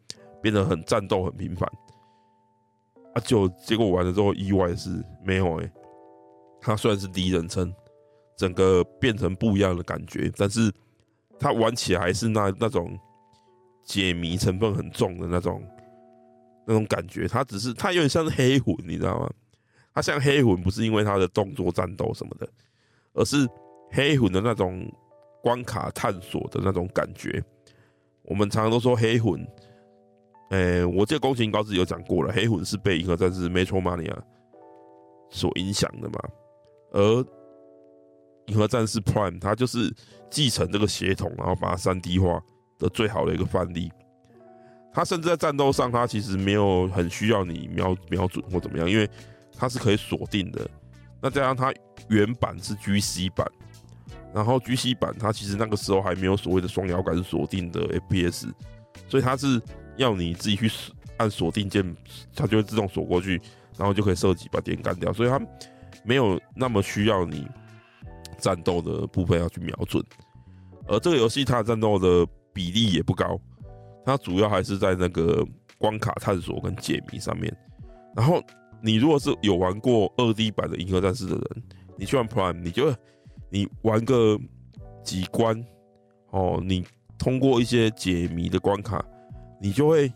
[0.42, 1.68] 变得很战斗很频繁？
[3.14, 5.70] 啊，就结果玩了之后，意外是没有诶、
[6.60, 7.72] 它虽然是第一人称，
[8.36, 10.72] 整个变成不一样的感觉，但是
[11.38, 12.98] 它玩起来还是那那种
[13.84, 15.62] 解谜成分很重的那种
[16.66, 17.26] 那种感觉。
[17.26, 19.30] 它只是它有点像是黑魂，你知道吗？
[19.94, 22.48] 它像黑魂，不是因为它的动作战斗什么的，
[23.14, 23.48] 而是
[23.90, 24.90] 黑魂的那种
[25.42, 27.42] 关卡探索的那种感觉。
[28.22, 29.44] 我们常常都说黑魂，
[30.50, 34.16] 诶、我记得宫崎英高自己有讲过了，黑魂是被银河战士 Metroidvania
[35.30, 36.20] 所影响的嘛，
[36.92, 37.24] 而
[38.46, 39.92] 银河战士 Prime 它就是
[40.28, 42.40] 继承这个血统，然后把它三 D 化
[42.78, 43.90] 的最好的一个范例。
[44.92, 49.08] 它甚至在战斗上，它其实没有很需要你瞄瞄准或怎么样，因为
[49.60, 50.66] 它是可以锁定的。
[51.20, 51.70] 那加上它
[52.08, 53.46] 原版是 GC 版。
[54.32, 58.48] 然后 GC 版它其实那个时候还没有所谓的双摇杆锁定的 FPS，
[59.08, 59.60] 所以它是
[59.96, 60.70] 要你自己去
[61.16, 61.94] 按锁定键，
[62.34, 63.42] 它就会自动锁过去，
[63.76, 65.40] 然后就可以射击把敌人干掉，所以它
[66.04, 67.44] 没有那么需要你
[68.38, 70.02] 战斗的部分要去瞄准。
[70.86, 73.36] 而这个游戏它的战斗的比例也不高，
[74.06, 75.44] 它主要还是在那个
[75.76, 77.52] 关卡探索跟解谜上面。
[78.14, 78.40] 然后
[78.82, 81.62] 你如果是有玩过二 D 版的银河战士的人，
[81.96, 82.94] 你去玩 Prime，你就。
[83.52, 84.38] 你玩个
[85.02, 85.60] 几关
[86.30, 86.86] 哦，你
[87.18, 89.04] 通过一些解谜的关卡，
[89.60, 90.08] 你就会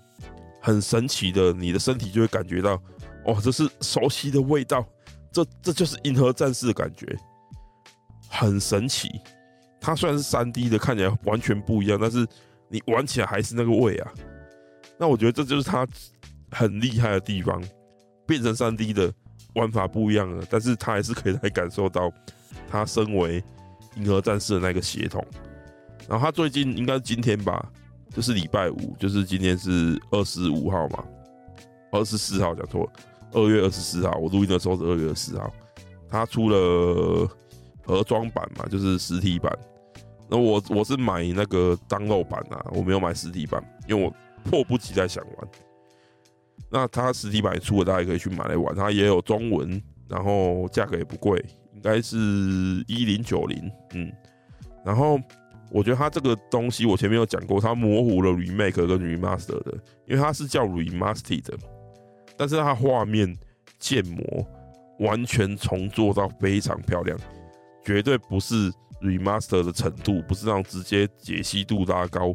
[0.62, 2.80] 很神奇的，你的身体就会感觉到，
[3.24, 4.86] 哦，这是熟悉的味道，
[5.32, 7.04] 这这就是银河战士的感觉，
[8.28, 9.10] 很神奇。
[9.80, 12.24] 它虽然是三 D 的，看起来完全不一样，但是
[12.68, 14.12] 你玩起来还是那个味啊。
[14.96, 15.84] 那我觉得这就是它
[16.52, 17.60] 很厉害的地方，
[18.26, 19.12] 变成三 D 的
[19.54, 22.12] 玩法不一样了，但是他还是可以来感受到。
[22.68, 23.42] 他身为
[23.96, 25.24] 银河战士的那个血统，
[26.08, 27.70] 然后他最近应该是今天吧，
[28.10, 31.04] 就是礼拜五，就是今天是二十五号嘛，
[31.92, 32.92] 二十四号讲错了，
[33.32, 35.52] 二月二十四号，我录音的时候是二月二十四号，
[36.08, 37.28] 他出了
[37.84, 39.56] 盒装版嘛，就是实体版。
[40.28, 44.12] 那我我是买那个 download 版啊，我没有买实体版，因为我
[44.48, 45.48] 迫不及待想玩。
[46.70, 51.44] 那它实体版出了，大家可以去买来玩，它也有中文，然后价格也不贵。
[51.74, 52.16] 应该是
[52.86, 54.10] 一零九零，嗯，
[54.84, 55.20] 然后
[55.70, 59.74] 我觉得它这个东西我前面有讲过，它模糊了 remake 跟 remaster 的，
[60.06, 61.58] 因为它是叫 remastered 的，
[62.38, 63.36] 但是它画面
[63.78, 64.46] 建模
[65.00, 67.18] 完全重做到非常漂亮，
[67.84, 72.34] 绝对不是 remaster 的程度，不是那种直接解析度拉高，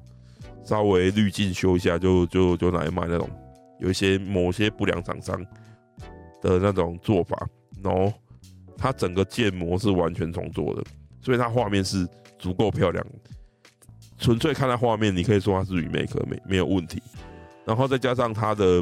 [0.63, 3.27] 稍微滤镜修一下就就就来卖那种，
[3.79, 5.41] 有一些某些不良厂商
[6.41, 7.47] 的那种做法
[7.81, 8.11] ，no。
[8.81, 10.81] 它整个建模是完全重做的，
[11.21, 12.07] 所以它画面是
[12.37, 13.05] 足够漂亮。
[14.17, 17.03] 纯粹看它画面，你可以说它是 remake 没没有问题。
[17.65, 18.81] 然后再加上它的，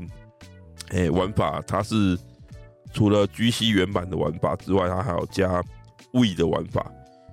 [0.89, 2.15] 哎、欸，玩法，它是
[2.93, 5.63] 除了 GC 原版的玩法之外，它还有加
[6.13, 6.91] V 的玩法，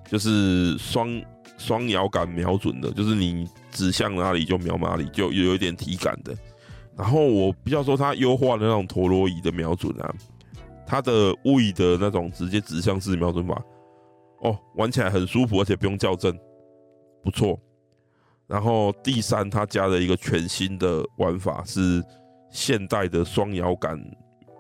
[0.09, 1.23] 就是双
[1.59, 6.35] 双摇杆瞄准的，就是你指向哪里就瞄哪里，就有一点体感的。
[6.97, 10.15] 然后我比较说它优化的那种陀螺仪的瞄准啊。
[10.87, 13.61] 它的物理的那种直接指向式瞄准法，
[14.43, 16.39] 哦，玩起来很舒服，而且不用校正，
[17.23, 17.59] 不错。
[18.47, 22.05] 然后第三，它加了一个全新的玩法，是
[22.51, 23.99] 现代的双摇杆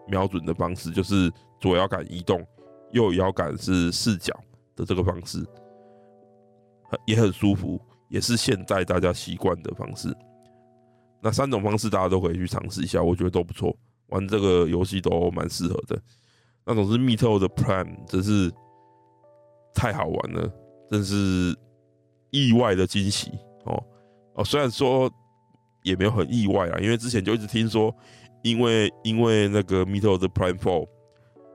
[0.08, 1.30] 瞄准的方式，就是
[1.60, 2.42] 左摇杆移动，
[2.92, 4.34] 右摇杆是视角
[4.74, 5.46] 的这个方式，
[7.06, 7.78] 也很舒服，
[8.08, 10.08] 也是现代大家习惯的方式。
[11.24, 13.74] 那三种方式大家都可以去尝试一下，我觉得都不错。
[14.08, 15.98] 玩这个游戏都蛮适合的，
[16.66, 18.52] 那种是 meter 的 Prime，真是
[19.74, 20.52] 太好玩了，
[20.90, 21.56] 真是
[22.30, 23.32] 意外的惊喜
[23.64, 23.82] 哦
[24.34, 24.44] 哦！
[24.44, 25.10] 虽然说
[25.82, 27.92] 也没有很意外啊，因为之前就一直听说，
[28.42, 30.86] 因为因为那个 meter 的 Prime Four，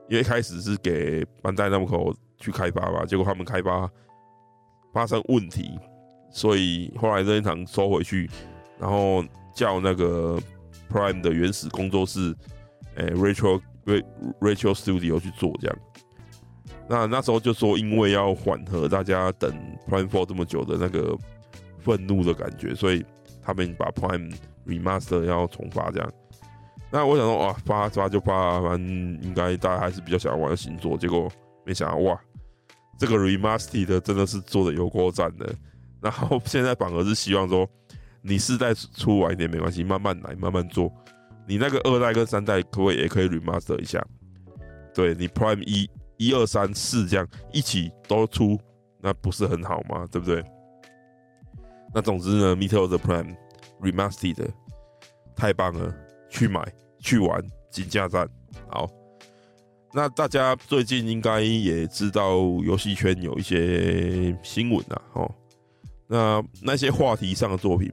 [0.08, 3.88] 因为一开始是给 Bandai Namco 去开发吧，结果他们开发
[4.92, 5.78] 发生问题，
[6.32, 8.28] 所以后来任天堂收回去，
[8.80, 9.24] 然后
[9.54, 10.38] 叫那个。
[10.92, 12.34] Prime 的原始工作室，
[12.96, 13.60] 诶，Rachel
[14.40, 15.78] Rachel Studio 去做这样。
[16.88, 19.54] 那那时候就说，因为要缓和大家等
[19.88, 21.16] Prime Four 这么久的那个
[21.78, 23.06] 愤怒的感觉，所以
[23.40, 24.34] 他们把 Prime
[24.66, 26.12] Remaster 要重发这样。
[26.90, 30.96] 那我想说，哇，发发就发，反正应该大家还是比较想要玩的新作。
[30.96, 31.30] 结果
[31.64, 32.20] 没想到，哇，
[32.98, 35.54] 这个 Remaster 的真的是做的有够赞的。
[36.00, 37.64] 然后现在反而是希望说。
[38.22, 40.92] 你四代出晚一点没关系，慢慢来，慢慢做。
[41.46, 44.04] 你那个二代跟三代可不可以也可以 remaster 一下？
[44.94, 48.58] 对，你 Prime 一、一二三四这样一起都出，
[49.00, 50.06] 那不是很好吗？
[50.12, 50.44] 对不对？
[51.94, 53.34] 那总之呢，Metroid Prime
[53.80, 54.50] remastered
[55.34, 55.92] 太棒了，
[56.28, 56.62] 去买
[56.98, 58.28] 去玩，金价战。
[58.68, 58.88] 好，
[59.92, 65.34] 那大家最近应该也知道游戏圈有一些新闻啊，哦。
[66.12, 67.88] 那那些话题上的作品，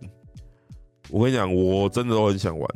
[1.12, 2.68] 我跟你讲，我真的都很想玩。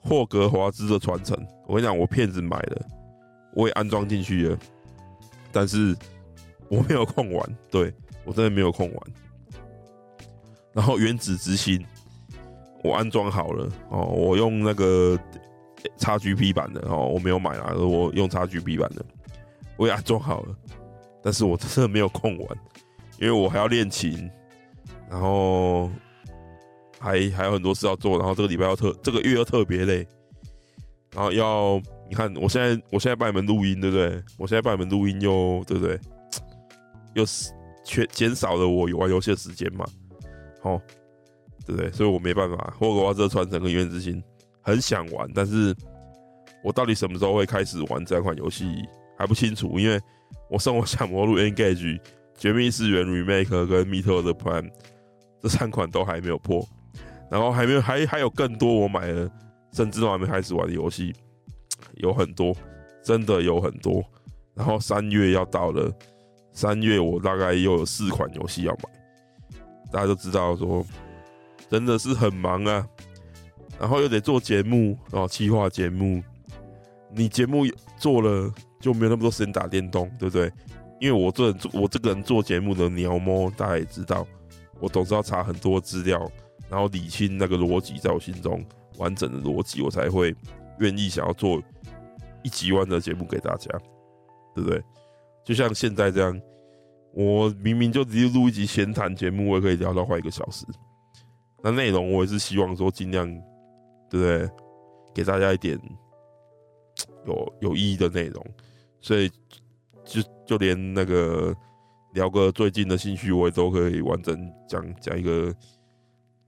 [0.00, 1.34] 霍格华兹的传承，
[1.66, 2.86] 我跟你讲，我骗子买了，
[3.54, 4.58] 我也安装进去了，
[5.50, 5.96] 但是
[6.68, 7.90] 我没有空玩，对，
[8.26, 9.02] 我真的没有空玩。
[10.74, 11.82] 然后原子之心，
[12.84, 15.18] 我安装好了哦，我用那个
[15.98, 19.02] XGP 版的哦，我没有买啊，我用 XGP 版的，
[19.78, 20.54] 我也安装好了，
[21.22, 22.58] 但是我真的没有空玩，
[23.18, 24.30] 因为我还要练琴，
[25.10, 25.90] 然后。
[26.98, 30.04] 还还有很多事要做，然后这个礼拜要特，这个月要特别累，
[31.14, 34.20] 然后要你看，我现在我现在帮你们录音，对不对？
[34.38, 36.00] 我现在帮你们录音又对不对？
[37.14, 37.52] 又是
[37.84, 39.84] 缺减少了我玩游戏的时间嘛？
[40.62, 40.80] 好，
[41.66, 41.92] 对不对？
[41.92, 42.74] 所以我没办法。
[42.78, 44.20] 霍格沃兹传承跟原之心
[44.62, 45.76] 很想玩，但是
[46.64, 48.66] 我到底什么时候会开始玩这款游戏
[49.18, 50.00] 还不清楚，因为
[50.48, 52.00] 我生活小魔录 Engage、
[52.38, 54.70] 绝命异次元 Remake 跟 Metroid Prime
[55.42, 56.66] 这三款都还没有破。
[57.30, 59.28] 然后还没有，还还有更多我买了，
[59.72, 61.12] 甚至都还没开始玩的游戏，
[61.94, 62.54] 有很多，
[63.02, 64.04] 真的有很多。
[64.54, 65.92] 然后三月要到了，
[66.52, 69.58] 三月我大概又有四款游戏要买，
[69.92, 70.86] 大家都知道说，
[71.68, 72.86] 真的是很忙啊。
[73.78, 76.22] 然后又得做节目，然后企划节目，
[77.10, 77.64] 你节目
[77.98, 80.50] 做了就没有那么多时间打电动，对不对？
[81.00, 84.26] 因为我这人，我这个人做节目的鸟摸，大家也知道，
[84.80, 86.30] 我总是要查很多资料。
[86.68, 88.60] 然后理清那个逻辑，在我心中
[88.98, 90.34] 完整的逻辑，我才会
[90.80, 91.62] 愿意想要做
[92.42, 93.70] 一集完的节目给大家，
[94.52, 94.82] 对不对？
[95.44, 96.40] 就像现在这样，
[97.12, 100.66] 我明明就直接录一集闲谈节目，我也可以聊到快一个小时。
[101.62, 103.32] 那内容我也是希望说尽量，
[104.10, 104.50] 对不对？
[105.14, 105.80] 给大家一点
[107.26, 108.44] 有有意义的内容，
[109.00, 109.30] 所以
[110.04, 111.54] 就就连那个
[112.16, 114.36] 聊个最近的兴趣，我也都可以完整
[114.68, 115.54] 讲讲一个。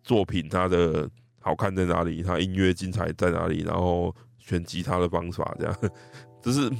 [0.04, 1.06] 作品它的
[1.38, 2.22] 好看在哪里？
[2.22, 3.60] 它音乐精彩在哪里？
[3.60, 5.76] 然后选吉他的方法，这样，
[6.40, 6.70] 就是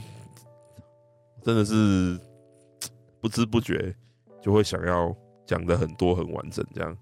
[1.43, 2.19] 真的是
[3.21, 3.95] 不知不觉
[4.41, 5.15] 就会想要
[5.45, 6.97] 讲的很多很完整，这样，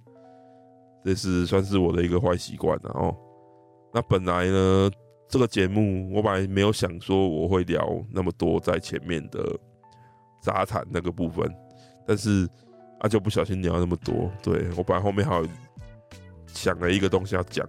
[1.05, 2.77] 这是算是我的一个坏习惯。
[2.83, 3.17] 然后，
[3.95, 4.91] 那本来呢，
[5.29, 9.57] 这个节目我本来没有想说我会聊那么多在前面的
[10.43, 11.49] 杂谈那个部分，
[12.07, 12.49] 但是
[13.01, 14.31] 啊就不小心聊那么多。
[14.43, 15.47] 对，我本来后面还有。
[16.55, 17.69] 想了一个东西要讲，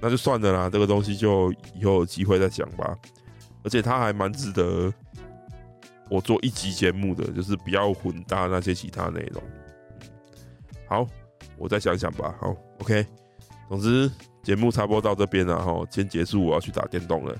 [0.00, 0.70] 那就算了啦。
[0.70, 2.96] 这个东西就以后有机会再讲吧。
[3.64, 4.94] 而且它还蛮值得
[6.08, 9.42] 我做一集节目的，就是不要混搭那些其他内容。
[10.86, 11.04] 好，
[11.58, 12.32] 我再想想吧。
[12.40, 13.04] 好，OK。
[13.68, 14.08] 总之，
[14.44, 17.36] 节目差不多到这边了哈，先结束，我要去打电动了。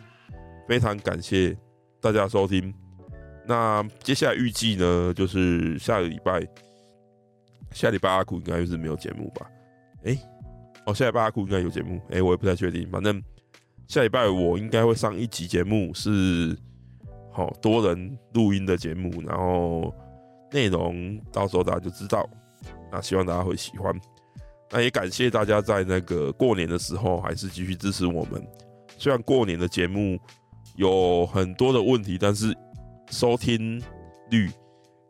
[0.66, 1.56] 非常感谢
[2.00, 2.74] 大家收听。
[3.50, 6.46] 那接下来预计呢，就是下个礼拜，
[7.72, 9.44] 下礼拜阿酷应该就是没有节目吧？
[10.04, 10.16] 哎、
[10.86, 12.88] 哦，下礼拜阿酷应该有节目，哎、我也不太确定。
[12.92, 13.20] 反正
[13.88, 16.56] 下礼拜我应该会上一集节目，是
[17.32, 19.92] 好多人录音的节目，然后
[20.52, 22.24] 内容到时候大家就知道。
[22.92, 23.92] 那希望大家会喜欢。
[24.70, 28.40] 那也感谢大家在那个过年的时候还是继续支持我们。
[28.96, 30.16] 虽然过年的节目
[30.76, 32.56] 有很多的问题，但是
[33.10, 33.82] 收听
[34.30, 34.50] 率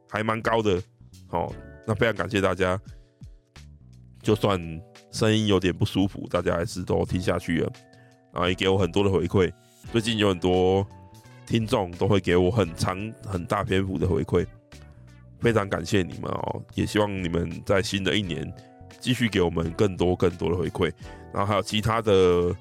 [0.09, 0.83] 还蛮高的。
[1.29, 1.53] 好，
[1.87, 2.81] 那非常感谢大家。
[4.23, 4.61] 就算。
[5.13, 7.73] 声音有点不舒服，大家还是都听下去了，
[8.33, 9.53] 然后也给我很多的回馈。
[9.91, 10.87] 最近有很多
[11.45, 14.47] 听众都会给我很长、很大篇幅的回馈，
[15.41, 16.63] 非常感谢你们哦！
[16.77, 18.49] 也希望你们在新的一年
[19.01, 20.93] 继续给我们更多、更多的回馈。
[21.35, 22.55] 然后还有其他的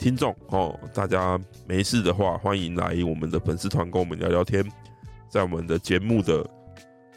[0.00, 1.38] 听众哦，大家
[1.68, 4.66] 没事的话，欢迎来我们的粉丝团跟我们聊聊天，
[5.28, 6.42] 在我们的节目的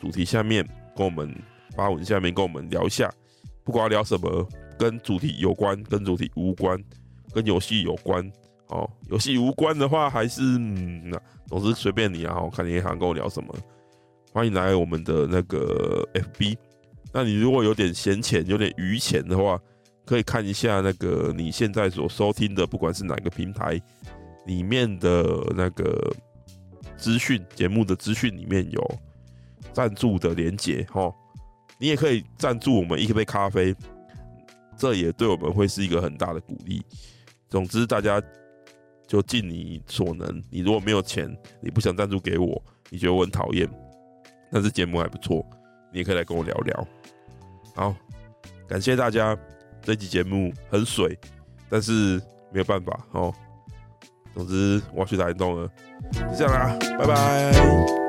[0.02, 1.34] 主题下面跟我们
[1.78, 3.10] 发文下面跟我们聊一下。
[3.64, 4.46] 不管聊什么，
[4.78, 6.78] 跟主题有关，跟主题无关，
[7.34, 8.30] 跟游戏有关，
[8.68, 11.10] 哦，游戏无关的话，还是嗯，
[11.48, 13.56] 总之随便你啊，我看你想跟我聊什么，
[14.34, 16.58] 欢迎来我们的那个 FB。
[17.14, 19.58] 那你如果有点闲钱，有点余钱的话，
[20.06, 23.82] 可以看一下那个你现在所收听的，不管是哪个平台
[24.46, 25.24] 里面的
[25.56, 26.14] 那个
[26.98, 29.00] 资讯，节目的资讯里面有
[29.72, 31.14] 赞助的连结，哈。
[31.80, 33.76] 你也可以赞助我们一杯咖啡，
[34.78, 36.82] 这也对我们会是一个很大的鼓励。
[37.50, 38.22] 总之，大家
[39.06, 40.42] 就尽你所能。
[40.50, 43.68] 你如果没有钱，你不想赞助给我，你觉得我很讨厌，
[44.50, 45.46] 但是节目还不错，
[45.92, 46.88] 你也可以来跟我聊聊。
[47.76, 47.96] 好，
[48.66, 49.38] 感谢大家，
[49.84, 51.18] 这期节目很水，
[51.70, 52.22] 但是
[52.52, 53.34] 没有办法哦。
[54.34, 55.70] 总之，我要去打运动了，
[56.12, 58.03] 就这样啦，拜拜。